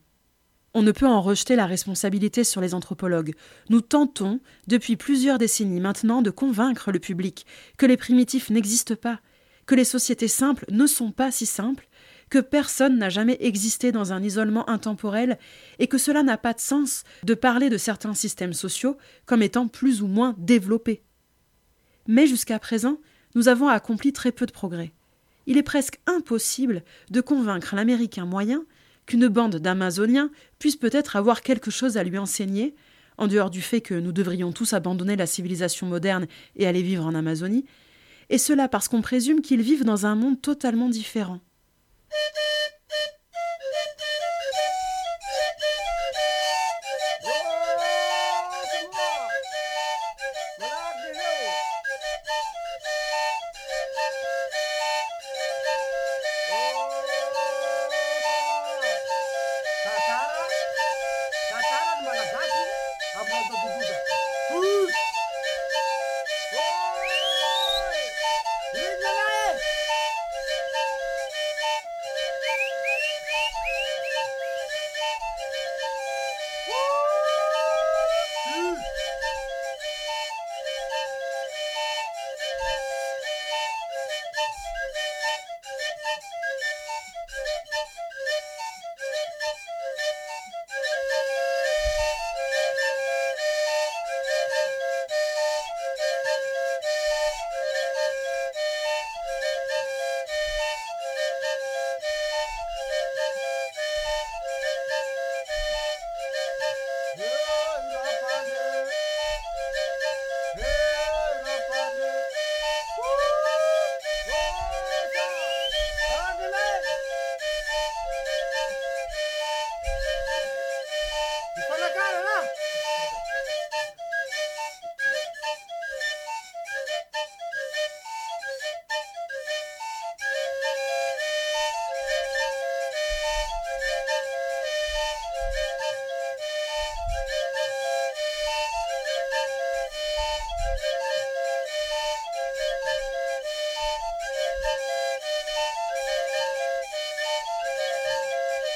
[0.74, 3.34] On ne peut en rejeter la responsabilité sur les anthropologues.
[3.70, 7.46] Nous tentons, depuis plusieurs décennies maintenant, de convaincre le public
[7.78, 9.20] que les primitifs n'existent pas,
[9.66, 11.88] que les sociétés simples ne sont pas si simples,
[12.30, 15.38] que personne n'a jamais existé dans un isolement intemporel
[15.80, 19.68] et que cela n'a pas de sens de parler de certains systèmes sociaux comme étant
[19.68, 21.04] plus ou moins développés.
[22.08, 22.98] Mais jusqu'à présent,
[23.36, 24.94] nous avons accompli très peu de progrès.
[25.48, 28.64] Il est presque impossible de convaincre l'Américain moyen
[29.12, 32.76] qu'une bande d'Amazoniens puisse peut-être avoir quelque chose à lui enseigner,
[33.18, 37.06] en dehors du fait que nous devrions tous abandonner la civilisation moderne et aller vivre
[37.06, 37.66] en Amazonie,
[38.30, 41.42] et cela parce qu'on présume qu'ils vivent dans un monde totalement différent.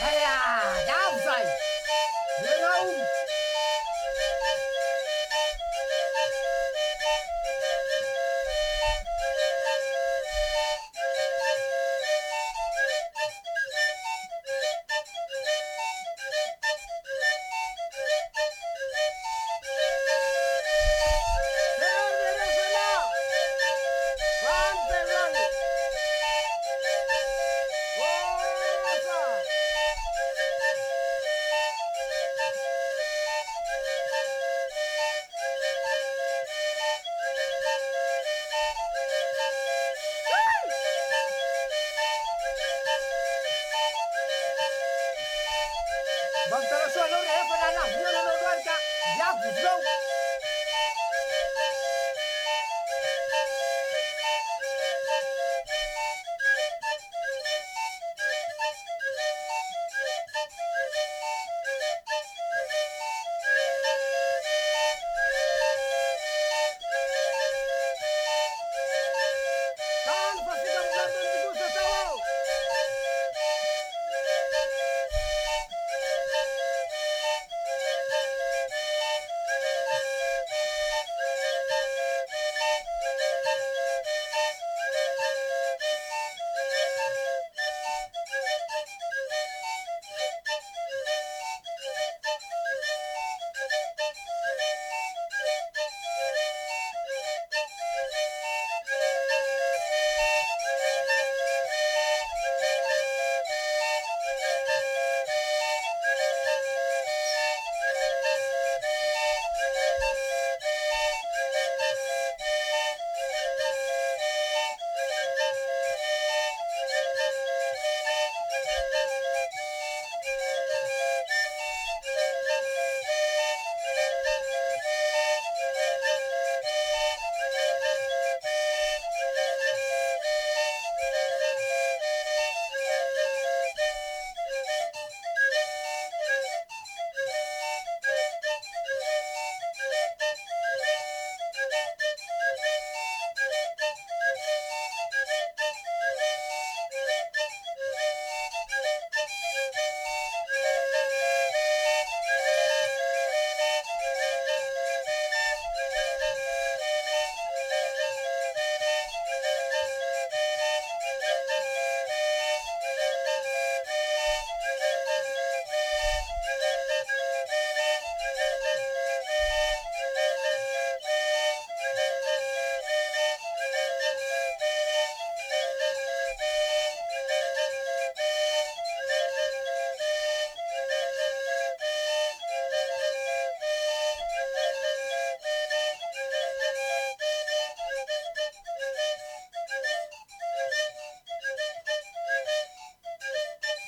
[0.06, 0.96] 哎呀，当
[1.34, 1.75] 然。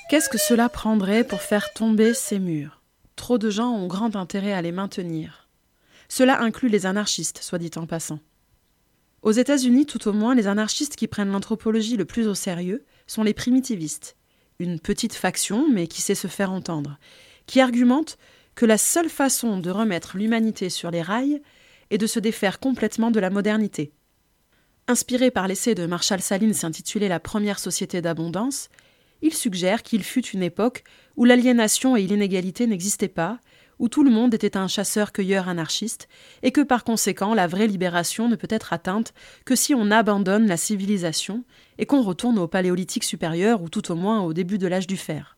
[0.09, 2.81] Qu'est-ce que cela prendrait pour faire tomber ces murs?
[3.17, 5.49] Trop de gens ont grand intérêt à les maintenir.
[6.07, 8.19] Cela inclut les anarchistes, soit dit en passant.
[9.21, 13.23] Aux États-Unis, tout au moins, les anarchistes qui prennent l'anthropologie le plus au sérieux sont
[13.23, 14.15] les primitivistes,
[14.59, 16.97] une petite faction, mais qui sait se faire entendre,
[17.45, 18.17] qui argumente
[18.55, 21.41] que la seule façon de remettre l'humanité sur les rails
[21.89, 23.91] est de se défaire complètement de la modernité.
[24.87, 28.69] Inspiré par l'essai de Marshall Salins intitulé La première société d'abondance,
[29.21, 30.83] il suggère qu'il fut une époque
[31.15, 33.39] où l'aliénation et l'inégalité n'existaient pas,
[33.79, 36.07] où tout le monde était un chasseur-cueilleur anarchiste,
[36.43, 39.13] et que par conséquent la vraie libération ne peut être atteinte
[39.45, 41.43] que si on abandonne la civilisation
[41.77, 44.97] et qu'on retourne au paléolithique supérieur ou tout au moins au début de l'âge du
[44.97, 45.37] fer.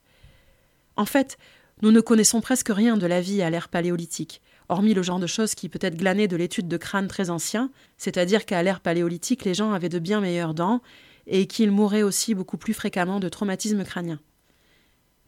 [0.95, 1.37] En fait,
[1.81, 5.27] nous ne connaissons presque rien de la vie à l'ère paléolithique, hormis le genre de
[5.27, 9.45] choses qui peut être glané de l'étude de crânes très anciens, c'est-à-dire qu'à l'ère paléolithique
[9.45, 10.81] les gens avaient de bien meilleures dents
[11.29, 14.19] et qu'ils mouraient aussi beaucoup plus fréquemment de traumatismes crâniens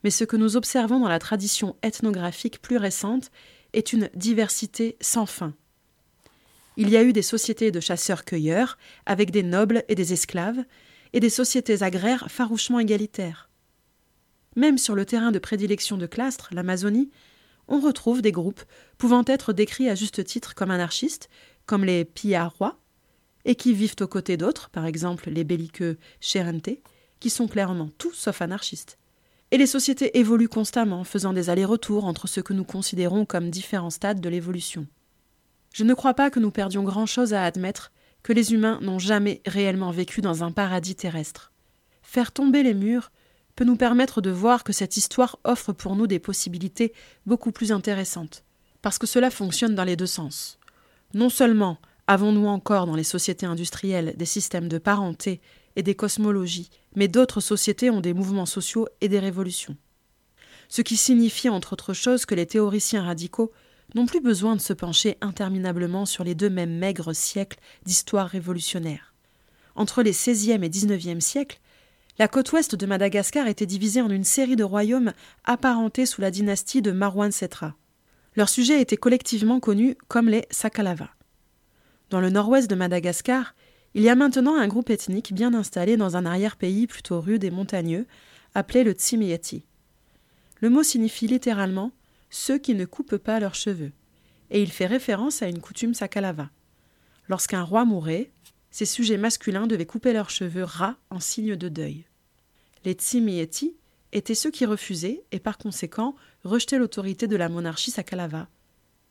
[0.04, 3.32] mais ce que nous observons dans la tradition ethnographique plus récente
[3.74, 5.54] est une diversité sans fin.
[6.78, 10.64] Il y a eu des sociétés de chasseurs-cueilleurs, avec des nobles et des esclaves,
[11.14, 13.50] et des sociétés agraires farouchement égalitaires.
[14.56, 17.12] Même sur le terrain de prédilection de Clastres, l'Amazonie,
[17.68, 18.62] on retrouve des groupes
[18.98, 21.30] pouvant être décrits à juste titre comme anarchistes,
[21.66, 22.81] comme les Piarois,
[23.46, 26.70] et qui vivent aux côtés d'autres, par exemple les belliqueux Cherente,
[27.20, 28.98] qui sont clairement tout sauf anarchistes.
[29.52, 33.90] Et les sociétés évoluent constamment, faisant des allers-retours entre ce que nous considérons comme différents
[33.90, 34.88] stades de l'évolution.
[35.74, 37.92] Je ne crois pas que nous perdions grand-chose à admettre
[38.24, 41.52] que les humains n'ont jamais réellement vécu dans un paradis terrestre.
[42.02, 43.12] Faire tomber les murs
[43.56, 46.94] peut nous permettre de voir que cette histoire offre pour nous des possibilités
[47.26, 48.44] beaucoup plus intéressantes,
[48.82, 50.60] parce que cela fonctionne dans les deux sens.
[51.14, 51.78] Non seulement
[52.12, 55.40] avons-nous encore dans les sociétés industrielles des systèmes de parenté
[55.78, 59.78] et des cosmologies, mais d'autres sociétés ont des mouvements sociaux et des révolutions.
[60.68, 63.54] Ce qui signifie entre autres choses que les théoriciens radicaux
[63.96, 69.14] n'ont plus besoin de se pencher interminablement sur les deux mêmes maigres siècles d'histoire révolutionnaire.
[69.76, 71.62] Entre les XVIe et XIXe siècles,
[72.20, 75.14] la côte ouest de Madagascar était divisée en une série de royaumes
[75.46, 77.74] apparentés sous la dynastie de Marwan Setra.
[78.36, 81.10] Leurs sujets étaient collectivement connus comme les Sakalava.
[82.12, 83.56] Dans le nord-ouest de Madagascar,
[83.94, 87.52] il y a maintenant un groupe ethnique bien installé dans un arrière-pays plutôt rude et
[87.52, 88.06] montagneux,
[88.54, 89.66] appelé le Tsimieti.
[90.60, 91.94] Le mot signifie littéralement
[92.30, 93.94] ceux qui ne coupent pas leurs cheveux,
[94.50, 96.50] et il fait référence à une coutume sakalava.
[97.30, 98.30] Lorsqu'un roi mourait,
[98.72, 102.04] ses sujets masculins devaient couper leurs cheveux ras en signe de deuil.
[102.84, 103.78] Les Tsimieti
[104.12, 108.50] étaient ceux qui refusaient et par conséquent rejetaient l'autorité de la monarchie sakalava.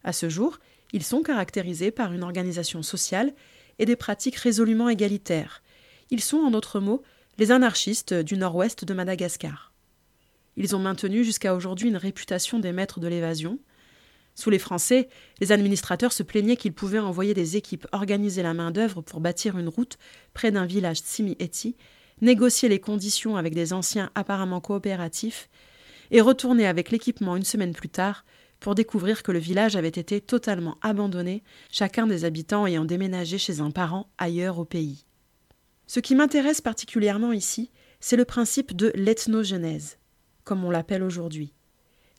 [0.04, 0.58] À ce jour,
[0.92, 3.32] ils sont caractérisés par une organisation sociale
[3.78, 5.62] et des pratiques résolument égalitaires.
[6.10, 7.02] Ils sont, en d'autres mots,
[7.38, 9.72] les anarchistes du nord-ouest de Madagascar.
[10.56, 13.58] Ils ont maintenu jusqu'à aujourd'hui une réputation des maîtres de l'évasion.
[14.34, 15.08] Sous les Français,
[15.40, 19.68] les administrateurs se plaignaient qu'ils pouvaient envoyer des équipes organiser la main-d'œuvre pour bâtir une
[19.68, 19.98] route
[20.34, 21.76] près d'un village Simi-Eti,
[22.20, 25.48] négocier les conditions avec des anciens apparemment coopératifs,
[26.10, 28.24] et retourner avec l'équipement une semaine plus tard
[28.60, 33.60] pour découvrir que le village avait été totalement abandonné, chacun des habitants ayant déménagé chez
[33.60, 35.04] un parent ailleurs au pays.
[35.86, 39.98] Ce qui m'intéresse particulièrement ici, c'est le principe de l'ethnogenèse,
[40.44, 41.52] comme on l'appelle aujourd'hui.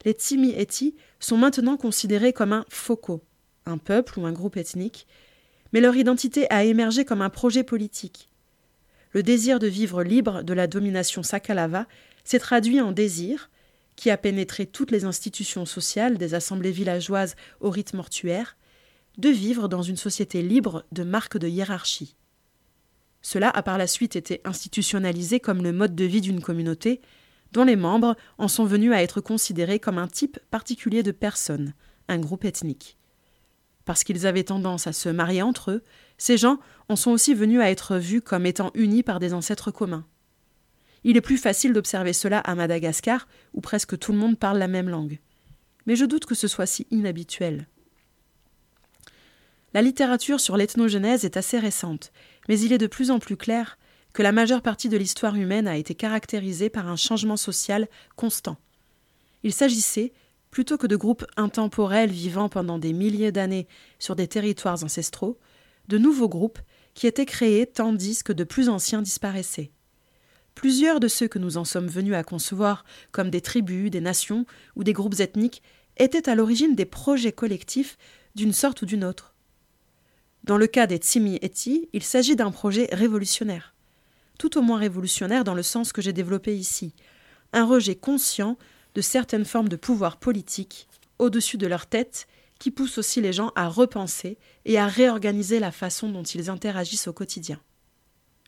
[0.04, 3.24] Les Tsimi-Eti sont maintenant considérés comme un foko,
[3.66, 5.08] un peuple ou un groupe ethnique,
[5.74, 8.30] mais leur identité a émergé comme un projet politique.
[9.12, 11.86] Le désir de vivre libre de la domination Sakalava
[12.24, 13.50] s'est traduit en désir,
[13.96, 18.58] qui a pénétré toutes les institutions sociales, des assemblées villageoises au rite mortuaire,
[19.18, 22.16] de vivre dans une société libre de marques de hiérarchie.
[23.22, 27.02] Cela a par la suite été institutionnalisé comme le mode de vie d'une communauté,
[27.52, 31.74] dont les membres en sont venus à être considérés comme un type particulier de personnes,
[32.08, 32.98] un groupe ethnique.
[33.86, 35.84] Parce qu'ils avaient tendance à se marier entre eux,
[36.18, 39.72] ces gens en sont aussi venus à être vus comme étant unis par des ancêtres
[39.72, 40.06] communs.
[41.04, 44.68] Il est plus facile d'observer cela à Madagascar, où presque tout le monde parle la
[44.68, 45.20] même langue.
[45.86, 47.68] Mais je doute que ce soit si inhabituel.
[49.74, 52.12] La littérature sur l'ethnogenèse est assez récente,
[52.50, 53.78] mais il est de plus en plus clair
[54.14, 58.58] que la majeure partie de l'histoire humaine a été caractérisée par un changement social constant.
[59.44, 60.12] Il s'agissait,
[60.52, 63.68] plutôt que de groupes intemporels vivant pendant des milliers d'années
[64.00, 65.40] sur des territoires ancestraux,
[65.88, 66.60] de nouveaux groupes
[66.94, 69.72] qui étaient créés tandis que de plus anciens disparaissaient.
[70.56, 74.46] Plusieurs de ceux que nous en sommes venus à concevoir comme des tribus, des nations
[74.76, 75.64] ou des groupes ethniques
[75.98, 77.98] étaient à l'origine des projets collectifs
[78.36, 79.34] d'une sorte ou d'une autre.
[80.44, 83.76] Dans le cas des Tsimi Eti, il s'agit d'un projet révolutionnaire.
[84.40, 86.96] Tout au moins révolutionnaire dans le sens que j'ai développé ici,
[87.54, 88.58] un rejet conscient
[88.96, 90.88] de certaines formes de pouvoir politique
[91.20, 92.28] au-dessus de leur tête
[92.58, 97.08] qui pousse aussi les gens à repenser et à réorganiser la façon dont ils interagissent
[97.08, 97.60] au quotidien.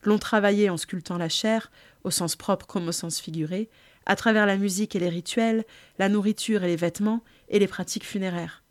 [0.04, 1.72] L'ont travaillé en sculptant la chair,
[2.04, 3.70] au sens propre comme au sens figuré,
[4.06, 5.64] à travers la musique et les rituels,
[6.00, 8.64] la nourriture et les vêtements, et les pratiques funéraires.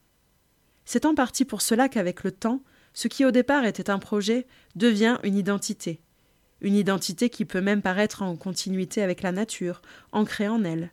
[0.85, 2.63] C'est en partie pour cela qu'avec le temps,
[2.95, 6.01] ce qui au départ était un projet devient une identité,
[6.61, 10.93] une identité qui peut même paraître en continuité avec la nature, ancrée en elle.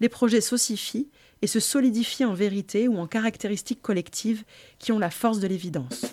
[0.00, 1.08] Les projets s'ossifient
[1.42, 4.44] et se solidifient en vérité ou en caractéristiques collectives
[4.78, 6.06] qui ont la force de l'évidence.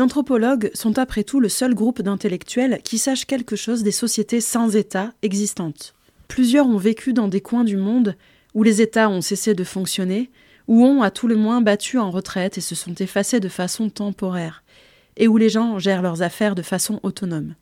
[0.00, 4.40] Les anthropologues sont après tout le seul groupe d'intellectuels qui sachent quelque chose des sociétés
[4.40, 5.94] sans État existantes.
[6.26, 8.16] Plusieurs ont vécu dans des coins du monde
[8.54, 10.30] où les États ont cessé de fonctionner,
[10.68, 13.90] ou ont à tout le moins battu en retraite et se sont effacés de façon
[13.90, 14.64] temporaire,
[15.18, 17.54] et où les gens gèrent leurs affaires de façon autonome.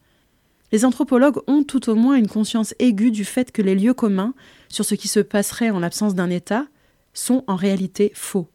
[0.71, 4.33] Les anthropologues ont tout au moins une conscience aiguë du fait que les lieux communs
[4.69, 6.69] sur ce qui se passerait en l'absence d'un État
[7.15, 8.47] sont en réalité faux.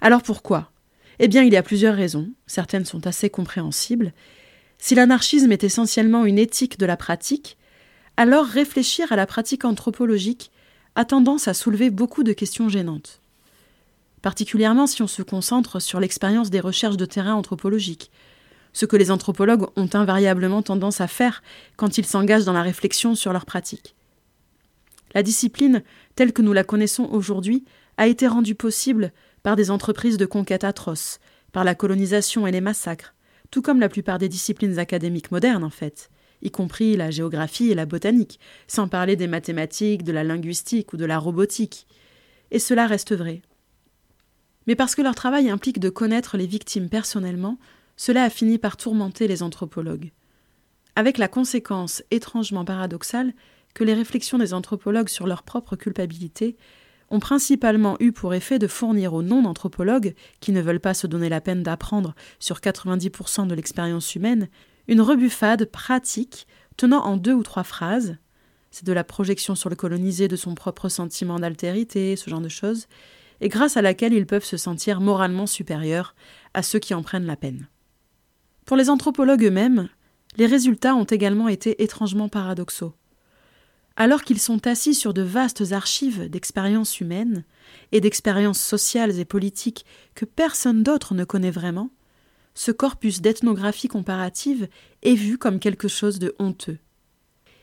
[0.00, 0.70] Alors pourquoi?
[1.18, 4.12] Eh bien, il y a plusieurs raisons, certaines sont assez compréhensibles.
[4.78, 7.56] Si l'anarchisme est essentiellement une éthique de la pratique,
[8.16, 10.50] alors réfléchir à la pratique anthropologique
[10.94, 13.20] a tendance à soulever beaucoup de questions gênantes.
[14.22, 18.10] particulièrement si on se concentre sur l'expérience des recherches de terrain anthropologiques,
[18.72, 21.42] ce que les anthropologues ont invariablement tendance à faire
[21.76, 23.94] quand ils s'engagent dans la réflexion sur leurs pratiques.
[25.14, 25.82] La discipline,
[26.16, 27.64] telle que nous la connaissons aujourd'hui,
[27.98, 29.12] a été rendue possible
[29.46, 31.20] par des entreprises de conquête atroces,
[31.52, 33.14] par la colonisation et les massacres,
[33.52, 36.10] tout comme la plupart des disciplines académiques modernes en fait,
[36.42, 40.96] y compris la géographie et la botanique, sans parler des mathématiques, de la linguistique ou
[40.96, 41.86] de la robotique.
[42.50, 43.40] Et cela reste vrai.
[44.66, 47.56] Mais parce que leur travail implique de connaître les victimes personnellement,
[47.96, 50.10] cela a fini par tourmenter les anthropologues.
[50.96, 53.32] Avec la conséquence étrangement paradoxale
[53.74, 56.56] que les réflexions des anthropologues sur leur propre culpabilité
[57.10, 61.28] ont principalement eu pour effet de fournir aux non-anthropologues, qui ne veulent pas se donner
[61.28, 64.48] la peine d'apprendre sur 90% de l'expérience humaine,
[64.88, 66.46] une rebuffade pratique
[66.76, 68.16] tenant en deux ou trois phrases,
[68.70, 72.48] c'est de la projection sur le colonisé de son propre sentiment d'altérité, ce genre de
[72.48, 72.86] choses,
[73.40, 76.14] et grâce à laquelle ils peuvent se sentir moralement supérieurs
[76.54, 77.68] à ceux qui en prennent la peine.
[78.64, 79.88] Pour les anthropologues eux-mêmes,
[80.36, 82.94] les résultats ont également été étrangement paradoxaux.
[83.96, 87.44] Alors qu'ils sont assis sur de vastes archives d'expériences humaines
[87.92, 91.90] et d'expériences sociales et politiques que personne d'autre ne connaît vraiment,
[92.54, 94.68] ce corpus d'ethnographie comparative
[95.02, 96.78] est vu comme quelque chose de honteux.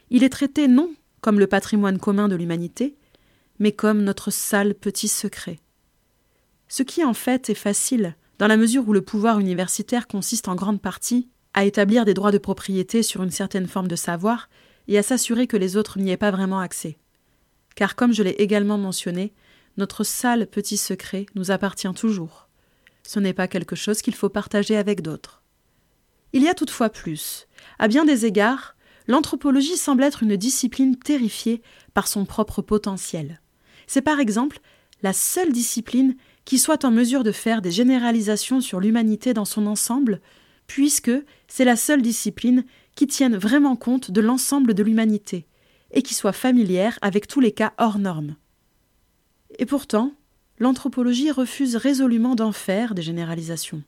[0.09, 2.97] Il est traité non comme le patrimoine commun de l'humanité,
[3.57, 5.59] mais comme notre sale petit secret.
[6.67, 10.55] Ce qui en fait est facile, dans la mesure où le pouvoir universitaire consiste en
[10.55, 14.49] grande partie à établir des droits de propriété sur une certaine forme de savoir
[14.87, 16.97] et à s'assurer que les autres n'y aient pas vraiment accès.
[17.75, 19.33] Car comme je l'ai également mentionné,
[19.77, 22.47] notre sale petit secret nous appartient toujours.
[23.03, 25.41] Ce n'est pas quelque chose qu'il faut partager avec d'autres.
[26.31, 27.47] Il y a toutefois plus.
[27.79, 28.75] À bien des égards,
[29.07, 31.61] l'anthropologie semble être une discipline terrifiée
[31.93, 33.41] par son propre potentiel.
[33.87, 34.59] C'est par exemple
[35.01, 36.15] la seule discipline
[36.45, 40.21] qui soit en mesure de faire des généralisations sur l'humanité dans son ensemble,
[40.67, 41.11] puisque
[41.47, 42.65] c'est la seule discipline
[42.95, 45.47] qui tienne vraiment compte de l'ensemble de l'humanité,
[45.91, 48.35] et qui soit familière avec tous les cas hors normes.
[49.59, 50.13] Et pourtant,
[50.59, 53.83] l'anthropologie refuse résolument d'en faire des généralisations.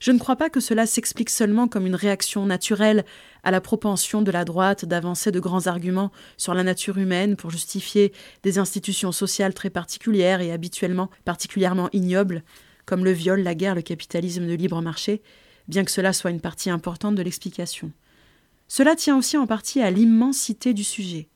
[0.00, 3.06] Je ne crois pas que cela s'explique seulement comme une réaction naturelle
[3.42, 7.50] à la propension de la droite d'avancer de grands arguments sur la nature humaine pour
[7.50, 12.42] justifier des institutions sociales très particulières et habituellement particulièrement ignobles,
[12.84, 15.22] comme le viol, la guerre, le capitalisme de libre marché,
[15.68, 17.92] bien que cela soit une partie importante de l'explication.
[18.68, 21.28] Cela tient aussi en partie à l'immensité du sujet.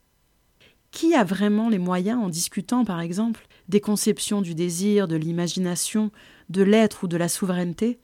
[0.91, 6.11] Qui a vraiment les moyens, en discutant par exemple des conceptions du désir, de l'imagination,
[6.49, 7.99] de l'être ou de la souveraineté,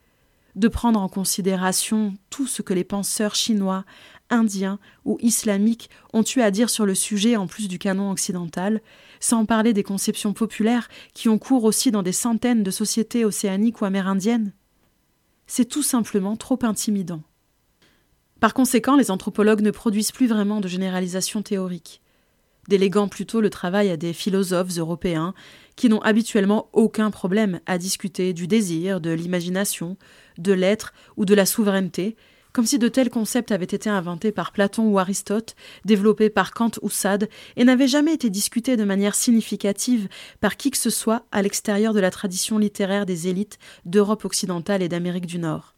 [0.54, 3.84] de prendre en considération tout ce que les penseurs chinois,
[4.30, 8.80] indiens ou islamiques ont eu à dire sur le sujet en plus du canon occidental,
[9.20, 13.80] sans parler des conceptions populaires qui ont cours aussi dans des centaines de sociétés océaniques
[13.80, 14.52] ou amérindiennes?
[15.46, 17.22] C'est tout simplement trop intimidant.
[18.40, 22.02] Par conséquent, les anthropologues ne produisent plus vraiment de généralisation théorique,
[22.68, 25.34] déléguant plutôt le travail à des philosophes européens
[25.76, 29.96] qui n'ont habituellement aucun problème à discuter du désir, de l'imagination,
[30.38, 32.16] de l'être ou de la souveraineté,
[32.54, 36.70] comme si de tels concepts avaient été inventés par Platon ou Aristote, développés par Kant
[36.80, 40.08] ou Sade, et n'avaient jamais été discutés de manière significative
[40.40, 44.82] par qui que ce soit à l'extérieur de la tradition littéraire des élites d'Europe occidentale
[44.82, 45.73] et d'Amérique du Nord.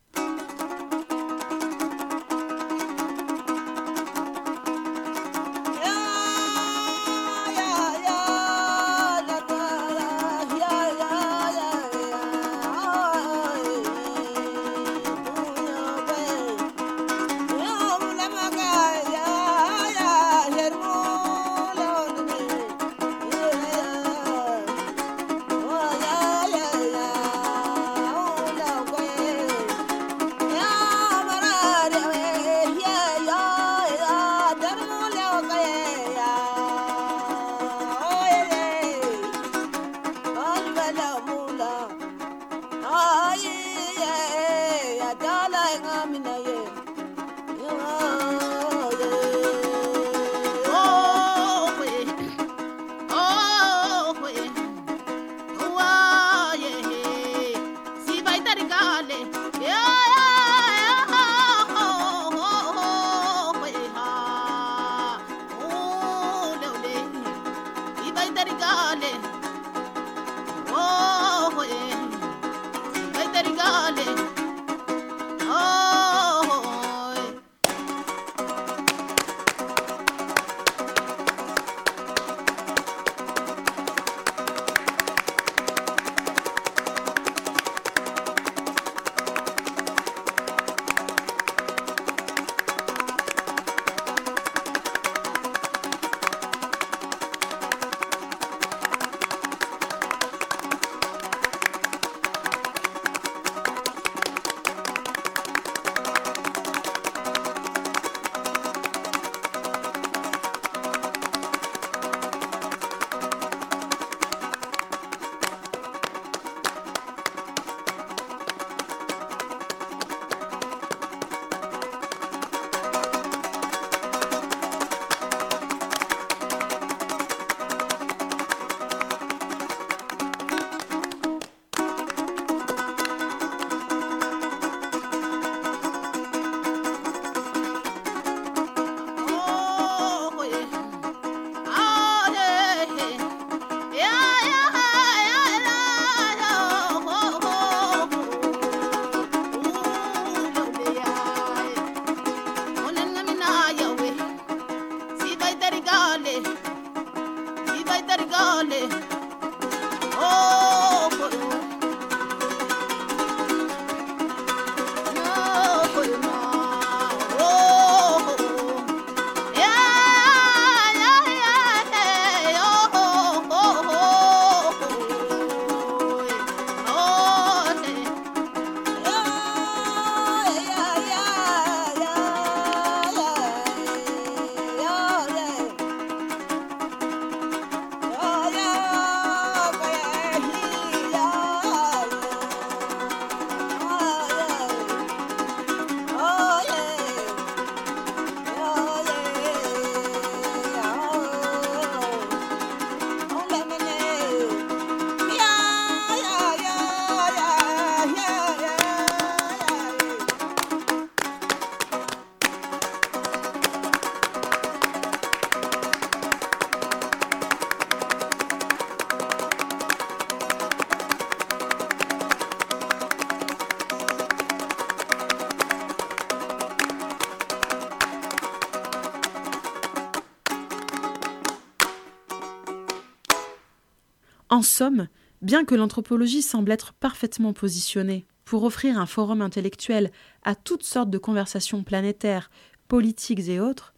[234.56, 235.08] En somme,
[235.42, 240.10] bien que l'anthropologie semble être parfaitement positionnée pour offrir un forum intellectuel
[240.44, 242.50] à toutes sortes de conversations planétaires,
[242.88, 243.92] politiques et autres,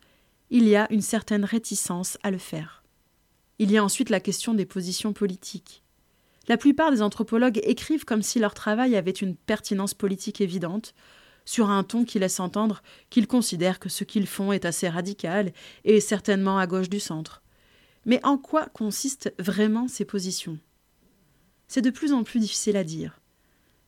[0.51, 2.83] il y a une certaine réticence à le faire.
[3.61, 5.85] Il y a ensuite la question des positions politiques.
[6.49, 10.93] La plupart des anthropologues écrivent comme si leur travail avait une pertinence politique évidente,
[11.45, 15.53] sur un ton qui laisse entendre qu'ils considèrent que ce qu'ils font est assez radical
[15.85, 17.45] et certainement à gauche du centre.
[18.09, 20.59] Mais en quoi consistent vraiment ces positions?
[21.69, 23.21] C'est de plus en plus difficile à dire.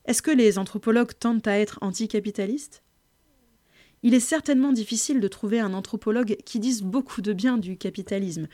[0.05, 2.83] Est-ce que les anthropologues tentent à être anticapitalistes?
[4.03, 8.47] Il est certainement difficile de trouver un anthropologue qui dise beaucoup de bien du capitalisme.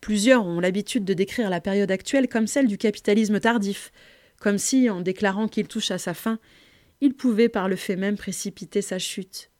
[0.00, 3.92] Plusieurs ont l'habitude de décrire la période actuelle comme celle du capitalisme tardif,
[4.40, 6.38] comme si, en déclarant qu'il touche à sa fin,
[7.02, 9.51] il pouvait par le fait même précipiter sa chute.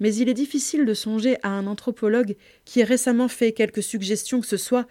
[0.00, 4.40] Mais il est difficile de songer à un anthropologue qui ait récemment fait quelques suggestions
[4.40, 4.86] que ce soit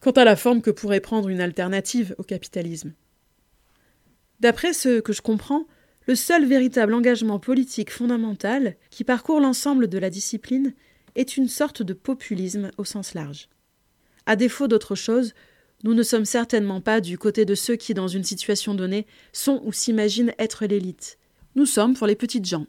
[0.00, 2.92] quant à la forme que pourrait prendre une alternative au capitalisme.
[4.40, 5.66] D'après ce que je comprends,
[6.06, 10.74] le seul véritable engagement politique fondamental qui parcourt l'ensemble de la discipline
[11.14, 13.48] est une sorte de populisme au sens large.
[14.26, 15.34] À défaut d'autre chose,
[15.84, 19.62] nous ne sommes certainement pas du côté de ceux qui, dans une situation donnée, sont
[19.64, 21.18] ou s'imaginent être l'élite.
[21.54, 22.66] Nous sommes pour les petites gens.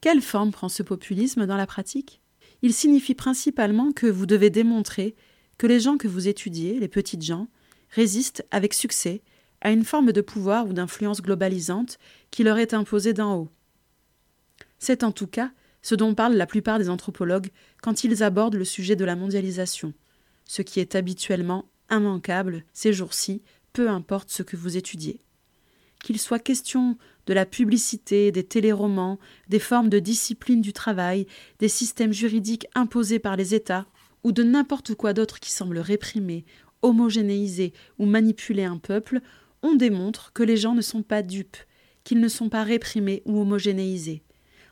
[0.00, 2.22] Quelle forme prend ce populisme dans la pratique?
[2.62, 5.14] Il signifie principalement que vous devez démontrer
[5.58, 7.48] que les gens que vous étudiez, les petites gens,
[7.90, 9.22] résistent avec succès
[9.60, 11.98] à une forme de pouvoir ou d'influence globalisante
[12.30, 13.50] qui leur est imposée d'en haut.
[14.78, 17.50] C'est en tout cas ce dont parlent la plupart des anthropologues
[17.82, 19.92] quand ils abordent le sujet de la mondialisation,
[20.46, 23.42] ce qui est habituellement immanquable ces jours-ci,
[23.72, 25.20] peu importe ce que vous étudiez.
[26.02, 26.96] Qu'il soit question
[27.30, 31.28] de la publicité, des téléromans, des formes de discipline du travail,
[31.60, 33.86] des systèmes juridiques imposés par les États,
[34.24, 36.44] ou de n'importe quoi d'autre qui semble réprimer,
[36.82, 39.20] homogénéiser ou manipuler un peuple,
[39.62, 41.56] on démontre que les gens ne sont pas dupes,
[42.02, 44.24] qu'ils ne sont pas réprimés ou homogénéisés.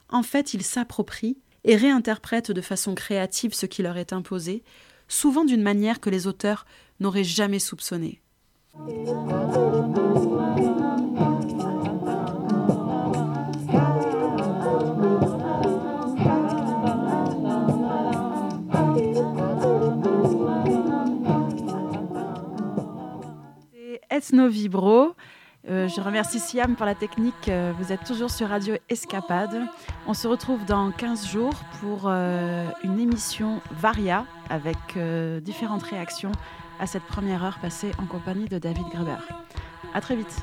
[0.09, 4.64] En fait, ils s'approprient et réinterprètent de façon créative ce qui leur est imposé,
[5.06, 6.66] souvent d'une manière que les auteurs
[6.98, 8.20] n'aurait jamais soupçonné.
[24.18, 25.14] Ethno Vibro.
[25.70, 27.48] Euh, je remercie Siam pour la technique.
[27.48, 29.62] Euh, vous êtes toujours sur Radio Escapade.
[30.08, 34.76] On se retrouve dans 15 jours pour euh, une émission Varia avec
[35.42, 36.32] différentes réactions
[36.80, 39.18] à cette première heure passée en compagnie de David Greber.
[39.94, 40.42] À très vite.